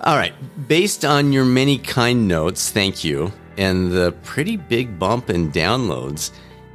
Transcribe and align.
All 0.00 0.16
right. 0.16 0.32
Based 0.68 1.04
on 1.04 1.32
your 1.32 1.44
many 1.44 1.76
kind 1.76 2.28
notes, 2.28 2.70
thank 2.70 3.02
you, 3.02 3.32
and 3.56 3.90
the 3.90 4.12
pretty 4.22 4.56
big 4.56 4.96
bump 4.96 5.28
in 5.28 5.50
downloads, 5.50 6.30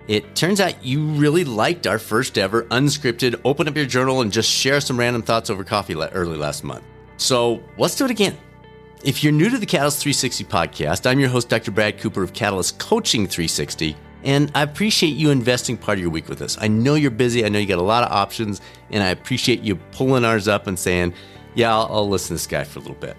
it 0.09 0.35
turns 0.35 0.59
out 0.59 0.83
you 0.83 1.05
really 1.05 1.45
liked 1.45 1.87
our 1.87 1.99
first 1.99 2.37
ever 2.37 2.63
unscripted 2.63 3.39
open 3.45 3.69
up 3.69 3.77
your 3.77 3.85
journal 3.85 4.19
and 4.19 4.31
just 4.31 4.49
share 4.49 4.81
some 4.81 4.99
random 4.99 5.21
thoughts 5.21 5.49
over 5.49 5.63
coffee 5.63 5.95
early 5.95 6.35
last 6.37 6.65
month. 6.65 6.83
So 7.15 7.63
let's 7.77 7.95
do 7.95 8.03
it 8.03 8.11
again. 8.11 8.37
If 9.05 9.23
you're 9.23 9.31
new 9.31 9.49
to 9.49 9.57
the 9.57 9.65
Catalyst 9.65 10.01
360 10.01 10.43
podcast, 10.43 11.09
I'm 11.09 11.19
your 11.19 11.29
host, 11.29 11.47
Dr. 11.47 11.71
Brad 11.71 11.99
Cooper 11.99 12.23
of 12.23 12.33
Catalyst 12.33 12.77
Coaching 12.79 13.25
360, 13.25 13.95
and 14.23 14.51
I 14.53 14.63
appreciate 14.63 15.15
you 15.15 15.29
investing 15.29 15.77
part 15.77 15.97
of 15.97 16.01
your 16.01 16.11
week 16.11 16.27
with 16.27 16.41
us. 16.41 16.57
I 16.59 16.67
know 16.67 16.95
you're 16.95 17.11
busy, 17.11 17.45
I 17.45 17.49
know 17.49 17.59
you 17.59 17.67
got 17.67 17.79
a 17.79 17.81
lot 17.81 18.03
of 18.03 18.11
options, 18.11 18.59
and 18.91 19.01
I 19.01 19.09
appreciate 19.09 19.61
you 19.61 19.75
pulling 19.91 20.25
ours 20.25 20.49
up 20.49 20.67
and 20.67 20.77
saying, 20.77 21.13
yeah, 21.55 21.73
I'll, 21.73 21.87
I'll 21.89 22.09
listen 22.09 22.29
to 22.29 22.33
this 22.33 22.47
guy 22.47 22.63
for 22.63 22.79
a 22.79 22.81
little 22.81 22.97
bit. 22.97 23.17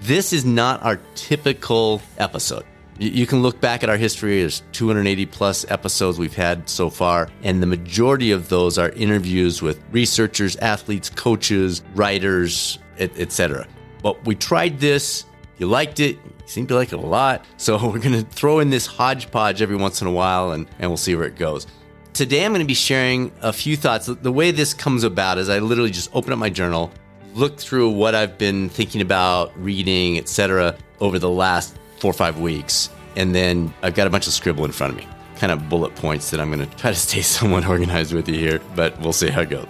This 0.00 0.32
is 0.32 0.44
not 0.44 0.82
our 0.82 1.00
typical 1.14 2.02
episode. 2.18 2.64
You 2.98 3.26
can 3.26 3.42
look 3.42 3.60
back 3.60 3.82
at 3.82 3.90
our 3.90 3.98
history. 3.98 4.40
There's 4.40 4.62
280 4.72 5.26
plus 5.26 5.66
episodes 5.70 6.18
we've 6.18 6.34
had 6.34 6.66
so 6.68 6.88
far, 6.88 7.28
and 7.42 7.62
the 7.62 7.66
majority 7.66 8.30
of 8.30 8.48
those 8.48 8.78
are 8.78 8.88
interviews 8.90 9.60
with 9.60 9.82
researchers, 9.90 10.56
athletes, 10.56 11.10
coaches, 11.10 11.82
writers, 11.94 12.78
etc. 12.98 13.66
But 14.02 14.24
we 14.24 14.34
tried 14.34 14.80
this. 14.80 15.26
You 15.58 15.66
liked 15.66 16.00
it. 16.00 16.16
You 16.16 16.32
seem 16.46 16.66
to 16.68 16.74
like 16.74 16.92
it 16.92 16.98
a 16.98 17.06
lot. 17.06 17.44
So 17.58 17.76
we're 17.90 17.98
going 17.98 18.24
to 18.24 18.30
throw 18.30 18.60
in 18.60 18.70
this 18.70 18.86
hodgepodge 18.86 19.60
every 19.60 19.76
once 19.76 20.00
in 20.00 20.06
a 20.06 20.12
while, 20.12 20.52
and, 20.52 20.66
and 20.78 20.90
we'll 20.90 20.96
see 20.96 21.14
where 21.14 21.26
it 21.26 21.36
goes. 21.36 21.66
Today, 22.14 22.46
I'm 22.46 22.52
going 22.52 22.64
to 22.64 22.66
be 22.66 22.72
sharing 22.72 23.30
a 23.42 23.52
few 23.52 23.76
thoughts. 23.76 24.06
The 24.06 24.32
way 24.32 24.52
this 24.52 24.72
comes 24.72 25.04
about 25.04 25.36
is 25.36 25.50
I 25.50 25.58
literally 25.58 25.90
just 25.90 26.08
open 26.14 26.32
up 26.32 26.38
my 26.38 26.48
journal, 26.48 26.90
look 27.36 27.58
through 27.58 27.90
what 27.90 28.14
I've 28.14 28.38
been 28.38 28.68
thinking 28.70 29.02
about, 29.02 29.52
reading, 29.62 30.18
etc., 30.18 30.76
over 31.00 31.18
the 31.18 31.30
last 31.30 31.76
four 31.98 32.10
or 32.10 32.14
five 32.14 32.40
weeks. 32.40 32.88
And 33.14 33.34
then 33.34 33.72
I've 33.82 33.94
got 33.94 34.06
a 34.06 34.10
bunch 34.10 34.26
of 34.26 34.32
scribble 34.32 34.64
in 34.64 34.72
front 34.72 34.94
of 34.94 34.98
me, 34.98 35.06
kind 35.36 35.52
of 35.52 35.68
bullet 35.68 35.94
points 35.94 36.30
that 36.30 36.40
I'm 36.40 36.50
going 36.50 36.68
to 36.68 36.76
try 36.76 36.90
to 36.90 36.96
stay 36.98 37.20
somewhat 37.20 37.66
organized 37.66 38.14
with 38.14 38.28
you 38.28 38.36
here, 38.36 38.60
but 38.74 38.98
we'll 39.00 39.12
see 39.12 39.28
how 39.28 39.42
it 39.42 39.50
goes. 39.50 39.66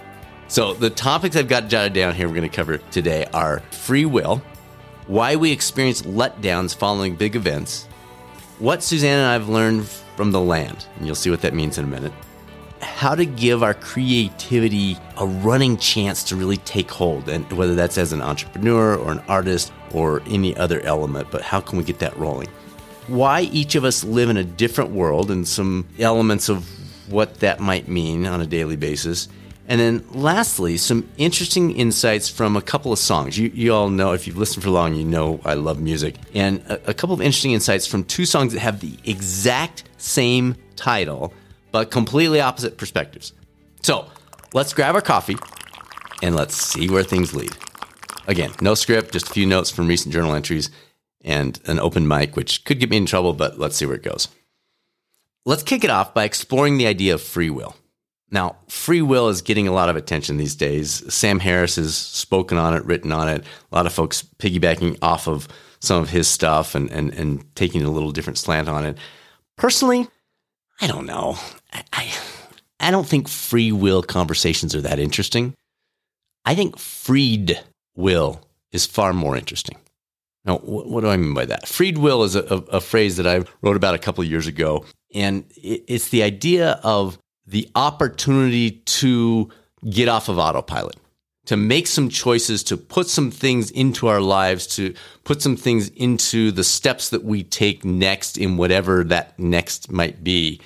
So, 0.47 0.73
the 0.73 0.89
topics 0.89 1.35
I've 1.35 1.49
got 1.49 1.67
jotted 1.67 1.91
down 1.91 2.15
here 2.15 2.27
we're 2.29 2.35
going 2.35 2.49
to 2.49 2.55
cover 2.55 2.77
today 2.77 3.25
are 3.33 3.59
free 3.71 4.05
will, 4.05 4.41
why 5.07 5.35
we 5.35 5.51
experience 5.51 6.03
letdowns 6.03 6.73
following 6.73 7.15
big 7.15 7.35
events, 7.35 7.85
what 8.59 8.81
Suzanne 8.81 9.19
and 9.19 9.27
I 9.27 9.33
have 9.33 9.49
learned 9.49 9.85
from 10.15 10.31
the 10.31 10.39
land, 10.39 10.87
and 10.95 11.05
you'll 11.05 11.15
see 11.15 11.29
what 11.29 11.41
that 11.41 11.53
means 11.53 11.77
in 11.77 11.83
a 11.83 11.87
minute, 11.87 12.13
how 12.81 13.15
to 13.15 13.25
give 13.25 13.63
our 13.63 13.73
creativity 13.73 14.97
a 15.17 15.25
running 15.25 15.77
chance 15.77 16.23
to 16.25 16.35
really 16.35 16.57
take 16.57 16.89
hold, 16.91 17.29
and 17.29 17.51
whether 17.53 17.75
that's 17.75 17.97
as 17.97 18.13
an 18.13 18.21
entrepreneur 18.21 18.95
or 18.95 19.11
an 19.11 19.19
artist 19.27 19.71
or 19.91 20.21
any 20.27 20.55
other 20.57 20.81
element, 20.81 21.27
but 21.31 21.41
how 21.41 21.59
can 21.59 21.77
we 21.77 21.83
get 21.83 21.99
that 21.99 22.15
rolling? 22.17 22.47
Why 23.07 23.41
each 23.41 23.75
of 23.75 23.85
us 23.85 24.03
live 24.03 24.29
in 24.29 24.37
a 24.37 24.43
different 24.43 24.91
world 24.91 25.31
and 25.31 25.47
some 25.47 25.87
elements 25.97 26.49
of 26.49 26.67
what 27.09 27.35
that 27.39 27.59
might 27.59 27.87
mean 27.87 28.25
on 28.25 28.41
a 28.41 28.45
daily 28.45 28.75
basis. 28.75 29.27
And 29.69 29.81
then 29.81 30.05
lastly, 30.11 30.77
some 30.77 31.09
interesting 31.17 31.75
insights 31.75 32.29
from 32.29 32.55
a 32.55 32.61
couple 32.61 32.93
of 32.93 32.99
songs. 32.99 33.37
You, 33.37 33.51
you 33.53 33.73
all 33.73 33.89
know, 33.89 34.13
if 34.13 34.27
you've 34.27 34.37
listened 34.37 34.63
for 34.63 34.69
long, 34.69 34.95
you 34.95 35.03
know 35.03 35.41
I 35.43 35.55
love 35.55 35.81
music. 35.81 36.15
And 36.33 36.61
a, 36.67 36.91
a 36.91 36.93
couple 36.93 37.13
of 37.13 37.21
interesting 37.21 37.51
insights 37.51 37.85
from 37.85 38.03
two 38.05 38.25
songs 38.25 38.53
that 38.53 38.59
have 38.59 38.79
the 38.79 38.97
exact 39.03 39.83
same 39.97 40.55
title, 40.75 41.33
but 41.77 41.91
completely 41.91 42.41
opposite 42.41 42.75
perspectives. 42.75 43.33
So 43.83 44.07
let's 44.51 44.73
grab 44.73 44.95
our 44.95 45.01
coffee 45.01 45.37
and 46.23 46.35
let's 46.35 46.55
see 46.55 46.89
where 46.89 47.03
things 47.03 47.35
lead. 47.35 47.55
Again, 48.25 48.51
no 48.61 48.73
script, 48.73 49.13
just 49.13 49.29
a 49.29 49.31
few 49.31 49.45
notes 49.45 49.69
from 49.69 49.87
recent 49.87 50.11
journal 50.11 50.33
entries 50.33 50.71
and 51.21 51.59
an 51.65 51.79
open 51.79 52.07
mic, 52.07 52.35
which 52.35 52.65
could 52.65 52.79
get 52.79 52.89
me 52.89 52.97
in 52.97 53.05
trouble, 53.05 53.33
but 53.33 53.59
let's 53.59 53.75
see 53.75 53.85
where 53.85 53.93
it 53.93 54.01
goes. 54.01 54.27
Let's 55.45 55.61
kick 55.61 55.83
it 55.83 55.91
off 55.91 56.15
by 56.15 56.23
exploring 56.23 56.79
the 56.79 56.87
idea 56.87 57.13
of 57.13 57.21
free 57.21 57.51
will. 57.51 57.75
Now, 58.31 58.55
free 58.67 59.03
will 59.03 59.29
is 59.29 59.43
getting 59.43 59.67
a 59.67 59.71
lot 59.71 59.89
of 59.89 59.95
attention 59.95 60.37
these 60.37 60.55
days. 60.55 61.13
Sam 61.13 61.37
Harris 61.37 61.75
has 61.75 61.95
spoken 61.95 62.57
on 62.57 62.73
it, 62.73 62.85
written 62.85 63.11
on 63.11 63.29
it. 63.29 63.45
A 63.71 63.75
lot 63.75 63.85
of 63.85 63.93
folks 63.93 64.23
piggybacking 64.39 64.97
off 65.03 65.27
of 65.27 65.47
some 65.79 66.01
of 66.01 66.09
his 66.09 66.27
stuff 66.27 66.73
and, 66.73 66.89
and, 66.89 67.13
and 67.13 67.55
taking 67.55 67.83
a 67.83 67.91
little 67.91 68.11
different 68.11 68.39
slant 68.39 68.67
on 68.67 68.83
it. 68.83 68.97
Personally, 69.57 70.07
I 70.79 70.87
don't 70.87 71.05
know. 71.05 71.37
I, 71.73 71.83
I, 71.93 72.13
I 72.79 72.91
don't 72.91 73.07
think 73.07 73.27
free 73.27 73.71
will 73.71 74.03
conversations 74.03 74.75
are 74.75 74.81
that 74.81 74.99
interesting. 74.99 75.53
I 76.45 76.55
think 76.55 76.77
freed 76.77 77.59
will 77.95 78.41
is 78.71 78.85
far 78.85 79.13
more 79.13 79.35
interesting. 79.35 79.77
Now, 80.45 80.59
what 80.59 81.01
do 81.01 81.09
I 81.09 81.17
mean 81.17 81.33
by 81.33 81.45
that? 81.45 81.67
Freed 81.67 81.97
will 81.97 82.23
is 82.23 82.35
a, 82.35 82.43
a, 82.43 82.57
a 82.77 82.81
phrase 82.81 83.17
that 83.17 83.27
I 83.27 83.43
wrote 83.61 83.75
about 83.75 83.95
a 83.95 83.99
couple 83.99 84.23
of 84.23 84.29
years 84.29 84.47
ago, 84.47 84.85
and 85.13 85.43
it's 85.57 86.07
the 86.09 86.23
idea 86.23 86.79
of 86.83 87.17
the 87.45 87.69
opportunity 87.75 88.71
to 88.71 89.49
get 89.89 90.07
off 90.07 90.29
of 90.29 90.37
autopilot, 90.39 90.95
to 91.47 91.57
make 91.57 91.87
some 91.87 92.09
choices, 92.09 92.61
to 92.63 92.77
put 92.77 93.07
some 93.07 93.31
things 93.31 93.71
into 93.71 94.07
our 94.07 94.21
lives, 94.21 94.67
to 94.67 94.93
put 95.23 95.41
some 95.41 95.55
things 95.55 95.89
into 95.89 96.51
the 96.51 96.63
steps 96.63 97.09
that 97.09 97.23
we 97.23 97.43
take 97.43 97.83
next 97.83 98.37
in 98.37 98.57
whatever 98.57 99.03
that 99.05 99.37
next 99.39 99.91
might 99.91 100.23
be, 100.23 100.61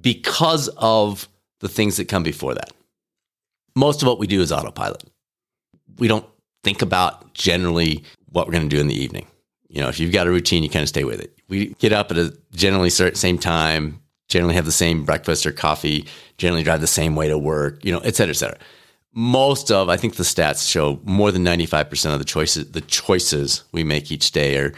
because 0.00 0.68
of 0.76 1.28
the 1.60 1.68
things 1.68 1.96
that 1.96 2.08
come 2.08 2.22
before 2.22 2.54
that. 2.54 2.72
Most 3.74 4.02
of 4.02 4.08
what 4.08 4.18
we 4.18 4.26
do 4.26 4.40
is 4.40 4.52
autopilot. 4.52 5.04
We 5.98 6.08
don't 6.08 6.26
think 6.64 6.82
about 6.82 7.32
generally 7.32 8.04
what 8.30 8.46
we're 8.46 8.52
going 8.52 8.68
to 8.68 8.76
do 8.76 8.80
in 8.80 8.88
the 8.88 8.94
evening. 8.94 9.26
You 9.68 9.80
know, 9.80 9.88
if 9.88 10.00
you've 10.00 10.12
got 10.12 10.26
a 10.26 10.30
routine, 10.30 10.62
you 10.62 10.68
kind 10.68 10.82
of 10.82 10.88
stay 10.88 11.04
with 11.04 11.20
it. 11.20 11.32
We 11.48 11.74
get 11.74 11.92
up 11.92 12.10
at 12.10 12.18
a 12.18 12.36
generally 12.52 12.90
same 12.90 13.38
time, 13.38 14.00
generally 14.28 14.54
have 14.54 14.64
the 14.64 14.72
same 14.72 15.04
breakfast 15.04 15.46
or 15.46 15.52
coffee, 15.52 16.06
generally 16.36 16.64
drive 16.64 16.80
the 16.80 16.86
same 16.86 17.14
way 17.14 17.28
to 17.28 17.38
work, 17.38 17.84
you 17.84 17.92
know, 17.92 18.00
et 18.00 18.16
cetera, 18.16 18.30
et 18.30 18.36
cetera. 18.38 18.58
Most 19.18 19.70
of, 19.70 19.88
I 19.88 19.96
think 19.96 20.16
the 20.16 20.24
stats 20.24 20.70
show 20.70 21.00
more 21.04 21.32
than 21.32 21.42
95% 21.42 22.12
of 22.12 22.18
the 22.18 22.24
choices, 22.24 22.70
the 22.72 22.82
choices 22.82 23.64
we 23.72 23.82
make 23.82 24.12
each 24.12 24.30
day 24.30 24.58
are, 24.58 24.74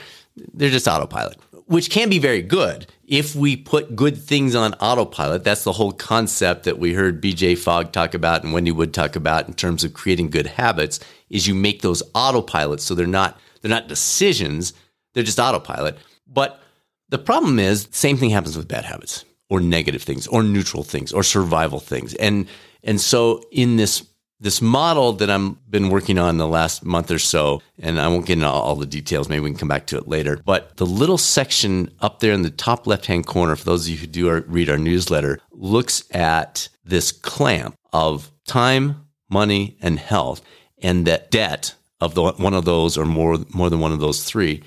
they're 0.54 0.70
just 0.70 0.86
autopilot, 0.86 1.38
which 1.66 1.90
can 1.90 2.08
be 2.08 2.20
very 2.20 2.40
good 2.40 2.86
if 3.08 3.34
we 3.34 3.56
put 3.56 3.96
good 3.96 4.16
things 4.16 4.54
on 4.54 4.74
autopilot. 4.74 5.42
That's 5.42 5.64
the 5.64 5.72
whole 5.72 5.90
concept 5.90 6.62
that 6.64 6.78
we 6.78 6.92
heard 6.92 7.20
BJ 7.20 7.58
Fogg 7.58 7.90
talk 7.90 8.14
about 8.14 8.44
and 8.44 8.52
Wendy 8.52 8.70
Wood 8.70 8.94
talk 8.94 9.16
about 9.16 9.48
in 9.48 9.54
terms 9.54 9.82
of 9.82 9.92
creating 9.92 10.30
good 10.30 10.46
habits 10.46 11.00
is 11.30 11.48
you 11.48 11.54
make 11.56 11.82
those 11.82 12.04
autopilots 12.12 12.80
so 12.80 12.94
they're 12.94 13.08
not 13.08 13.40
they're 13.60 13.68
not 13.68 13.88
decisions, 13.88 14.72
they're 15.14 15.24
just 15.24 15.40
autopilot. 15.40 15.98
But 16.28 16.60
the 17.08 17.18
problem 17.18 17.58
is 17.58 17.88
same 17.90 18.16
thing 18.16 18.30
happens 18.30 18.56
with 18.56 18.68
bad 18.68 18.84
habits 18.84 19.24
or 19.50 19.58
negative 19.58 20.02
things 20.02 20.28
or 20.28 20.44
neutral 20.44 20.84
things 20.84 21.12
or 21.12 21.24
survival 21.24 21.80
things. 21.80 22.14
And 22.14 22.46
and 22.84 23.00
so 23.00 23.42
in 23.50 23.76
this 23.76 24.06
this 24.40 24.62
model 24.62 25.14
that 25.14 25.30
I'm 25.30 25.58
been 25.68 25.88
working 25.90 26.18
on 26.18 26.38
the 26.38 26.46
last 26.46 26.84
month 26.84 27.10
or 27.10 27.18
so, 27.18 27.60
and 27.78 28.00
I 28.00 28.06
won't 28.08 28.26
get 28.26 28.34
into 28.34 28.48
all 28.48 28.76
the 28.76 28.86
details. 28.86 29.28
Maybe 29.28 29.40
we 29.40 29.50
can 29.50 29.58
come 29.58 29.68
back 29.68 29.86
to 29.88 29.98
it 29.98 30.06
later. 30.08 30.40
But 30.44 30.76
the 30.76 30.86
little 30.86 31.18
section 31.18 31.90
up 32.00 32.20
there 32.20 32.32
in 32.32 32.42
the 32.42 32.50
top 32.50 32.86
left 32.86 33.06
hand 33.06 33.26
corner, 33.26 33.56
for 33.56 33.64
those 33.64 33.86
of 33.86 33.90
you 33.90 33.96
who 33.96 34.06
do 34.06 34.28
our, 34.28 34.40
read 34.42 34.70
our 34.70 34.78
newsletter, 34.78 35.40
looks 35.50 36.04
at 36.14 36.68
this 36.84 37.10
clamp 37.10 37.74
of 37.92 38.30
time, 38.46 39.06
money, 39.28 39.76
and 39.82 39.98
health, 39.98 40.40
and 40.80 41.06
that 41.06 41.30
debt 41.30 41.74
of 42.00 42.14
the, 42.14 42.22
one 42.32 42.54
of 42.54 42.64
those 42.64 42.96
or 42.96 43.04
more 43.04 43.38
more 43.52 43.70
than 43.70 43.80
one 43.80 43.92
of 43.92 44.00
those 44.00 44.22
three, 44.22 44.62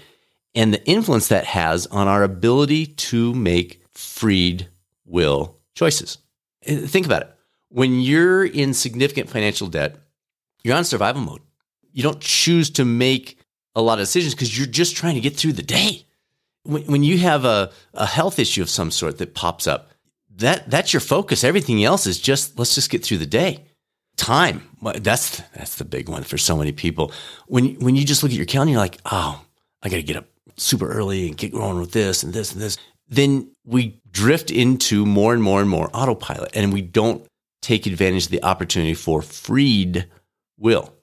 and 0.53 0.73
the 0.73 0.85
influence 0.85 1.29
that 1.29 1.45
has 1.45 1.87
on 1.87 2.07
our 2.07 2.23
ability 2.23 2.85
to 2.85 3.33
make 3.33 3.81
freed 3.93 4.67
will 5.05 5.57
choices. 5.75 6.17
Uh, 6.67 6.75
think 6.75 7.05
about 7.05 7.21
it. 7.21 7.35
When 7.71 8.01
you're 8.01 8.45
in 8.45 8.73
significant 8.73 9.29
financial 9.29 9.67
debt, 9.67 9.95
you're 10.63 10.75
on 10.75 10.83
survival 10.83 11.21
mode. 11.21 11.41
You 11.93 12.03
don't 12.03 12.19
choose 12.19 12.69
to 12.71 12.85
make 12.85 13.37
a 13.75 13.81
lot 13.81 13.99
of 13.99 14.03
decisions 14.03 14.33
because 14.33 14.57
you're 14.57 14.67
just 14.67 14.95
trying 14.95 15.15
to 15.15 15.21
get 15.21 15.35
through 15.35 15.53
the 15.53 15.63
day. 15.63 16.05
When, 16.63 16.83
when 16.83 17.03
you 17.03 17.17
have 17.19 17.45
a, 17.45 17.71
a 17.93 18.05
health 18.05 18.39
issue 18.39 18.61
of 18.61 18.69
some 18.69 18.91
sort 18.91 19.17
that 19.17 19.33
pops 19.33 19.67
up, 19.67 19.89
that 20.35 20.69
that's 20.69 20.93
your 20.93 20.99
focus. 20.99 21.43
Everything 21.43 21.83
else 21.83 22.05
is 22.05 22.19
just 22.19 22.57
let's 22.57 22.75
just 22.75 22.89
get 22.89 23.03
through 23.03 23.17
the 23.17 23.25
day 23.25 23.65
time. 24.17 24.67
That's 24.81 25.41
that's 25.55 25.75
the 25.75 25.85
big 25.85 26.09
one 26.09 26.23
for 26.23 26.37
so 26.37 26.57
many 26.57 26.71
people. 26.71 27.11
When 27.47 27.75
when 27.75 27.95
you 27.95 28.05
just 28.05 28.23
look 28.23 28.31
at 28.31 28.37
your 28.37 28.45
calendar, 28.45 28.71
you're 28.71 28.79
like, 28.79 28.99
oh, 29.05 29.43
I 29.81 29.89
got 29.89 29.97
to 29.97 30.03
get 30.03 30.17
up 30.17 30.25
super 30.57 30.89
early 30.89 31.27
and 31.27 31.37
get 31.37 31.51
going 31.51 31.79
with 31.79 31.91
this 31.91 32.23
and 32.23 32.33
this 32.33 32.53
and 32.53 32.61
this. 32.61 32.77
Then 33.07 33.51
we 33.65 33.99
drift 34.11 34.51
into 34.51 35.05
more 35.05 35.33
and 35.33 35.43
more 35.43 35.59
and 35.59 35.69
more 35.69 35.89
autopilot, 35.93 36.51
and 36.53 36.71
we 36.71 36.81
don't 36.81 37.25
take 37.61 37.85
advantage 37.85 38.25
of 38.25 38.31
the 38.31 38.43
opportunity 38.43 38.93
for 38.93 39.21
freed 39.21 40.07
will. 40.57 40.93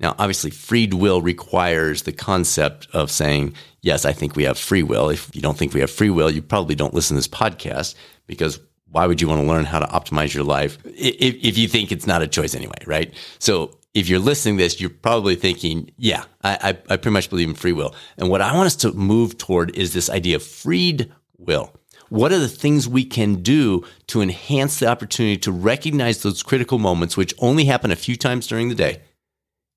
Now, 0.00 0.14
obviously, 0.18 0.50
freed 0.50 0.94
will 0.94 1.20
requires 1.20 2.02
the 2.02 2.12
concept 2.12 2.86
of 2.92 3.10
saying, 3.10 3.54
yes, 3.82 4.04
I 4.04 4.12
think 4.12 4.36
we 4.36 4.44
have 4.44 4.58
free 4.58 4.84
will. 4.84 5.10
If 5.10 5.34
you 5.34 5.42
don't 5.42 5.58
think 5.58 5.74
we 5.74 5.80
have 5.80 5.90
free 5.90 6.10
will, 6.10 6.30
you 6.30 6.40
probably 6.40 6.76
don't 6.76 6.94
listen 6.94 7.14
to 7.14 7.18
this 7.18 7.28
podcast 7.28 7.96
because 8.26 8.60
why 8.90 9.06
would 9.06 9.20
you 9.20 9.28
want 9.28 9.40
to 9.40 9.46
learn 9.46 9.64
how 9.64 9.80
to 9.80 9.86
optimize 9.86 10.32
your 10.32 10.44
life 10.44 10.78
if, 10.84 11.34
if 11.42 11.58
you 11.58 11.68
think 11.68 11.90
it's 11.90 12.06
not 12.06 12.22
a 12.22 12.28
choice 12.28 12.54
anyway, 12.54 12.78
right? 12.86 13.12
So 13.38 13.78
if 13.92 14.08
you're 14.08 14.20
listening 14.20 14.56
to 14.56 14.62
this, 14.62 14.80
you're 14.80 14.90
probably 14.90 15.34
thinking, 15.34 15.90
yeah, 15.96 16.24
I, 16.42 16.58
I, 16.62 16.68
I 16.68 16.96
pretty 16.96 17.10
much 17.10 17.28
believe 17.28 17.48
in 17.48 17.54
free 17.54 17.72
will. 17.72 17.94
And 18.16 18.30
what 18.30 18.40
I 18.40 18.54
want 18.54 18.66
us 18.66 18.76
to 18.76 18.92
move 18.92 19.36
toward 19.36 19.76
is 19.76 19.92
this 19.92 20.08
idea 20.08 20.36
of 20.36 20.42
freed 20.42 21.12
will. 21.36 21.74
What 22.08 22.32
are 22.32 22.38
the 22.38 22.48
things 22.48 22.88
we 22.88 23.04
can 23.04 23.42
do 23.42 23.84
to 24.08 24.22
enhance 24.22 24.78
the 24.78 24.86
opportunity 24.86 25.36
to 25.38 25.52
recognize 25.52 26.22
those 26.22 26.42
critical 26.42 26.78
moments, 26.78 27.16
which 27.16 27.34
only 27.38 27.66
happen 27.66 27.90
a 27.90 27.96
few 27.96 28.16
times 28.16 28.46
during 28.46 28.68
the 28.68 28.74
day, 28.74 29.02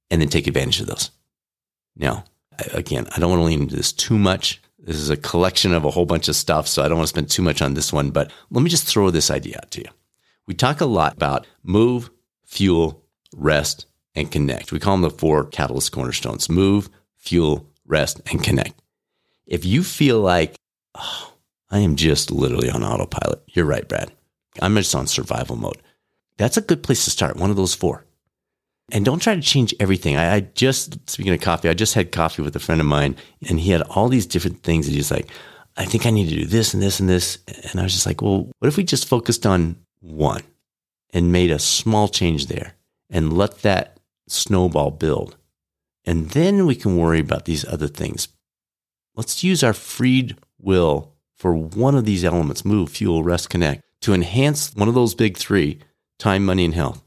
and 0.09 0.21
then 0.21 0.29
take 0.29 0.47
advantage 0.47 0.79
of 0.79 0.87
those? 0.87 1.11
Now, 1.95 2.23
again, 2.73 3.07
I 3.15 3.19
don't 3.19 3.29
want 3.29 3.41
to 3.41 3.45
lean 3.45 3.61
into 3.63 3.75
this 3.75 3.91
too 3.91 4.17
much. 4.17 4.61
This 4.79 4.95
is 4.95 5.09
a 5.09 5.17
collection 5.17 5.73
of 5.73 5.85
a 5.85 5.91
whole 5.91 6.05
bunch 6.05 6.27
of 6.27 6.35
stuff, 6.35 6.67
so 6.67 6.83
I 6.83 6.87
don't 6.87 6.97
want 6.97 7.07
to 7.07 7.13
spend 7.13 7.29
too 7.29 7.43
much 7.43 7.61
on 7.61 7.73
this 7.73 7.93
one, 7.93 8.11
but 8.11 8.31
let 8.49 8.63
me 8.63 8.69
just 8.69 8.87
throw 8.87 9.11
this 9.11 9.29
idea 9.29 9.57
out 9.57 9.71
to 9.71 9.81
you. 9.81 9.89
We 10.47 10.53
talk 10.53 10.81
a 10.81 10.85
lot 10.85 11.13
about 11.13 11.45
move, 11.63 12.09
fuel, 12.45 13.03
rest, 13.35 13.85
and 14.15 14.31
connect. 14.31 14.71
We 14.71 14.79
call 14.79 14.95
them 14.95 15.01
the 15.01 15.09
four 15.09 15.45
catalyst 15.45 15.91
cornerstones 15.91 16.49
move, 16.49 16.89
fuel, 17.17 17.67
rest, 17.85 18.21
and 18.31 18.43
connect. 18.43 18.81
If 19.45 19.65
you 19.65 19.83
feel 19.83 20.19
like, 20.19 20.55
oh, 20.95 21.30
I 21.71 21.79
am 21.79 21.95
just 21.95 22.29
literally 22.29 22.69
on 22.69 22.83
autopilot. 22.83 23.41
You're 23.47 23.65
right, 23.65 23.87
Brad. 23.87 24.11
I'm 24.61 24.75
just 24.75 24.93
on 24.93 25.07
survival 25.07 25.55
mode. 25.55 25.81
That's 26.37 26.57
a 26.57 26.61
good 26.61 26.83
place 26.83 27.05
to 27.05 27.11
start. 27.11 27.37
One 27.37 27.49
of 27.49 27.55
those 27.55 27.73
four. 27.73 28.05
And 28.91 29.05
don't 29.05 29.21
try 29.21 29.35
to 29.35 29.41
change 29.41 29.73
everything. 29.79 30.17
I, 30.17 30.35
I, 30.35 30.39
just, 30.41 31.09
speaking 31.09 31.33
of 31.33 31.39
coffee, 31.39 31.69
I 31.69 31.73
just 31.73 31.93
had 31.93 32.11
coffee 32.11 32.41
with 32.41 32.55
a 32.55 32.59
friend 32.59 32.81
of 32.81 32.87
mine 32.87 33.15
and 33.47 33.59
he 33.59 33.71
had 33.71 33.83
all 33.83 34.09
these 34.09 34.25
different 34.25 34.63
things. 34.63 34.85
And 34.87 34.95
he's 34.95 35.11
like, 35.11 35.29
I 35.77 35.85
think 35.85 36.05
I 36.05 36.09
need 36.09 36.27
to 36.27 36.35
do 36.35 36.45
this 36.45 36.73
and 36.73 36.83
this 36.83 36.99
and 36.99 37.07
this. 37.07 37.37
And 37.71 37.79
I 37.79 37.83
was 37.83 37.93
just 37.93 38.05
like, 38.05 38.21
well, 38.21 38.49
what 38.59 38.67
if 38.67 38.75
we 38.75 38.83
just 38.83 39.07
focused 39.07 39.45
on 39.45 39.77
one 40.01 40.43
and 41.11 41.31
made 41.31 41.51
a 41.51 41.59
small 41.59 42.09
change 42.09 42.47
there 42.47 42.73
and 43.09 43.37
let 43.37 43.59
that 43.59 43.99
snowball 44.27 44.91
build? 44.91 45.37
And 46.03 46.31
then 46.31 46.65
we 46.65 46.75
can 46.75 46.97
worry 46.97 47.19
about 47.19 47.45
these 47.45 47.65
other 47.65 47.87
things. 47.87 48.27
Let's 49.15 49.43
use 49.43 49.63
our 49.63 49.73
freed 49.73 50.37
will 50.59 51.13
for 51.41 51.55
one 51.55 51.95
of 51.95 52.05
these 52.05 52.23
elements 52.23 52.63
move, 52.63 52.91
fuel, 52.91 53.23
rest, 53.23 53.49
connect 53.49 53.81
to 54.01 54.13
enhance 54.13 54.75
one 54.75 54.87
of 54.87 54.93
those 54.93 55.15
big 55.15 55.35
three 55.37 55.79
time, 56.19 56.45
money, 56.45 56.63
and 56.63 56.75
health 56.75 57.03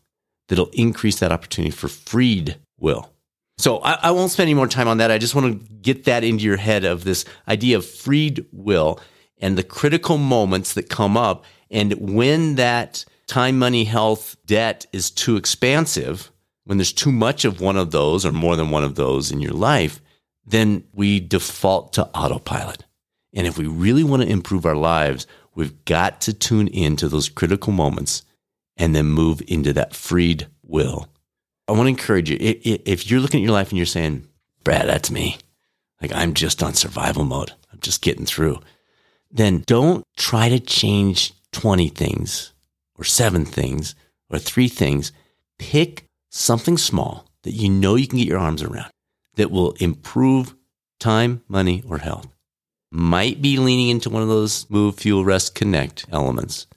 that'll 0.49 0.71
increase 0.73 1.21
that 1.21 1.31
opportunity 1.31 1.71
for 1.71 1.87
freed 1.87 2.57
will. 2.81 3.13
So 3.59 3.79
I, 3.79 3.93
I, 3.93 4.11
won't 4.11 4.33
spend 4.33 4.49
any 4.49 4.55
more 4.55 4.67
time 4.67 4.89
on 4.89 4.99
that. 4.99 5.13
I 5.13 5.19
just 5.19 5.37
want 5.37 5.53
to 5.53 5.75
get 5.77 6.07
that 6.07 6.25
into 6.25 6.43
your 6.43 6.57
head 6.57 6.85
of 6.85 7.05
this 7.05 7.25
idea 7.47 7.77
of 7.77 7.87
freed 7.87 8.45
will 8.51 8.99
and 9.39 9.57
the 9.57 9.63
critical 9.63 10.19
moments 10.19 10.75
that 10.75 10.89
come 10.89 11.17
up. 11.17 11.45
And 11.71 11.93
when 12.17 12.57
that 12.57 13.05
time, 13.29 13.57
money, 13.57 13.85
health 13.85 14.37
debt 14.47 14.85
is 14.93 15.13
too 15.13 15.37
expansive, 15.37 16.33
when 16.65 16.79
there's 16.79 16.93
too 16.93 17.13
much 17.13 17.45
of 17.45 17.61
one 17.61 17.77
of 17.77 17.93
those 17.93 18.27
or 18.27 18.33
more 18.33 18.57
than 18.57 18.71
one 18.71 18.83
of 18.83 18.97
those 18.97 19.31
in 19.31 19.41
your 19.41 19.53
life, 19.53 20.01
then 20.45 20.83
we 20.93 21.21
default 21.21 21.93
to 21.93 22.07
autopilot. 22.09 22.85
And 23.35 23.47
if 23.47 23.59
we 23.59 23.67
really 23.67 24.05
want 24.05 24.23
to 24.23 24.29
improve 24.29 24.65
our 24.65 24.77
lives, 24.77 25.27
we've 25.55 25.85
got 25.85 26.21
to 26.23 26.33
tune 26.33 26.69
into 26.69 27.09
those 27.09 27.29
critical 27.29 27.73
moments 27.73 28.23
and 28.77 28.95
then 28.95 29.07
move 29.07 29.43
into 29.49 29.73
that 29.73 29.95
freed 29.95 30.47
will. 30.63 31.09
I 31.67 31.73
want 31.73 31.85
to 31.85 31.89
encourage 31.89 32.31
you 32.31 32.37
if 32.41 33.11
you're 33.11 33.21
looking 33.21 33.41
at 33.41 33.45
your 33.45 33.53
life 33.53 33.71
and 33.71 33.77
you're 33.77 33.87
saying, 33.87 34.27
Brad, 34.63 34.89
that's 34.89 35.11
me. 35.11 35.39
Like 36.01 36.13
I'm 36.13 36.35
just 36.35 36.63
on 36.63 36.75
survival 36.75 37.25
mode. 37.25 37.53
I'm 37.73 37.81
just 37.81 38.03
getting 38.03 38.27
through. 38.27 38.61
Then 39.31 39.65
don't 39.67 40.05
try 40.17 40.49
to 40.49 40.61
change 40.61 41.33
20 41.53 41.89
things 41.89 42.53
or 42.97 43.05
seven 43.05 43.45
things 43.45 43.95
or 44.31 44.39
three 44.39 44.69
things. 44.69 45.13
Pick 45.59 46.05
something 46.31 46.79
small 46.79 47.27
that 47.43 47.53
you 47.53 47.69
know 47.69 47.95
you 47.95 48.07
can 48.07 48.19
get 48.19 48.29
your 48.29 48.39
arms 48.39 48.63
around 48.63 48.91
that 49.37 49.51
will 49.51 49.73
improve 49.81 50.55
time, 51.01 51.43
money, 51.49 51.83
or 51.89 51.99
health 51.99 52.34
might 52.95 53.43
be 53.43 53.57
leaning 53.57 53.89
into 53.89 54.09
one 54.09 54.23
of 54.23 54.29
those 54.29 54.71
move, 54.71 54.95
fuel, 54.95 55.25
rest, 55.25 55.57
connect 55.57 56.07
elements, 56.13 56.69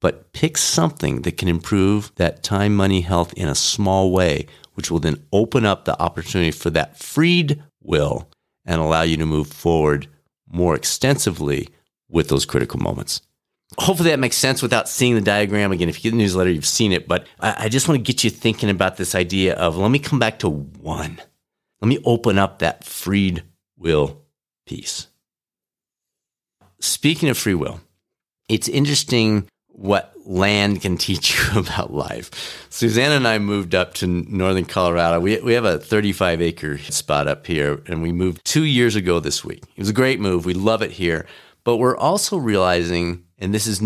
but 0.00 0.30
pick 0.34 0.58
something 0.58 1.22
that 1.22 1.38
can 1.38 1.48
improve 1.48 2.14
that 2.16 2.42
time, 2.42 2.76
money, 2.76 3.00
health 3.00 3.32
in 3.34 3.48
a 3.48 3.54
small 3.54 4.12
way, 4.12 4.46
which 4.74 4.90
will 4.90 4.98
then 4.98 5.24
open 5.32 5.64
up 5.64 5.84
the 5.84 5.98
opportunity 6.00 6.50
for 6.50 6.68
that 6.68 6.98
freed 6.98 7.62
will 7.82 8.28
and 8.66 8.82
allow 8.82 9.00
you 9.00 9.16
to 9.16 9.24
move 9.24 9.48
forward 9.48 10.08
more 10.46 10.74
extensively 10.74 11.68
with 12.10 12.28
those 12.28 12.44
critical 12.44 12.78
moments. 12.78 13.22
Hopefully 13.78 14.10
that 14.10 14.18
makes 14.18 14.36
sense 14.36 14.60
without 14.60 14.90
seeing 14.90 15.14
the 15.14 15.22
diagram. 15.22 15.72
Again, 15.72 15.88
if 15.88 16.04
you 16.04 16.10
get 16.10 16.16
the 16.16 16.22
newsletter, 16.22 16.50
you've 16.50 16.66
seen 16.66 16.92
it, 16.92 17.08
but 17.08 17.26
I, 17.40 17.70
just 17.70 17.88
want 17.88 17.98
to 17.98 18.12
get 18.12 18.22
you 18.22 18.28
thinking 18.28 18.68
about 18.68 18.98
this 18.98 19.14
idea 19.14 19.54
of 19.54 19.78
let 19.78 19.90
me 19.90 19.98
come 19.98 20.18
back 20.18 20.40
to 20.40 20.50
one. 20.50 21.18
Let 21.80 21.88
me 21.88 21.98
open 22.04 22.36
up 22.36 22.58
that 22.58 22.84
freed 22.84 23.42
will 23.78 24.20
piece. 24.66 25.06
Speaking 26.82 27.28
of 27.28 27.38
free 27.38 27.54
will, 27.54 27.80
it's 28.48 28.68
interesting 28.68 29.48
what 29.68 30.12
land 30.26 30.82
can 30.82 30.96
teach 30.96 31.38
you 31.54 31.60
about 31.60 31.92
life. 31.92 32.66
Suzanne 32.70 33.12
and 33.12 33.26
I 33.26 33.38
moved 33.38 33.76
up 33.76 33.94
to 33.94 34.06
northern 34.08 34.64
Colorado. 34.64 35.20
We, 35.20 35.40
we 35.40 35.52
have 35.52 35.64
a 35.64 35.78
35 35.78 36.42
acre 36.42 36.78
spot 36.78 37.28
up 37.28 37.46
here, 37.46 37.80
and 37.86 38.02
we 38.02 38.10
moved 38.10 38.44
two 38.44 38.64
years 38.64 38.96
ago 38.96 39.20
this 39.20 39.44
week. 39.44 39.62
It 39.76 39.80
was 39.80 39.90
a 39.90 39.94
great 39.94 40.18
move. 40.18 40.44
We 40.44 40.54
love 40.54 40.82
it 40.82 40.90
here. 40.90 41.26
But 41.62 41.76
we're 41.76 41.96
also 41.96 42.36
realizing, 42.36 43.22
and 43.38 43.54
this 43.54 43.68
is 43.68 43.80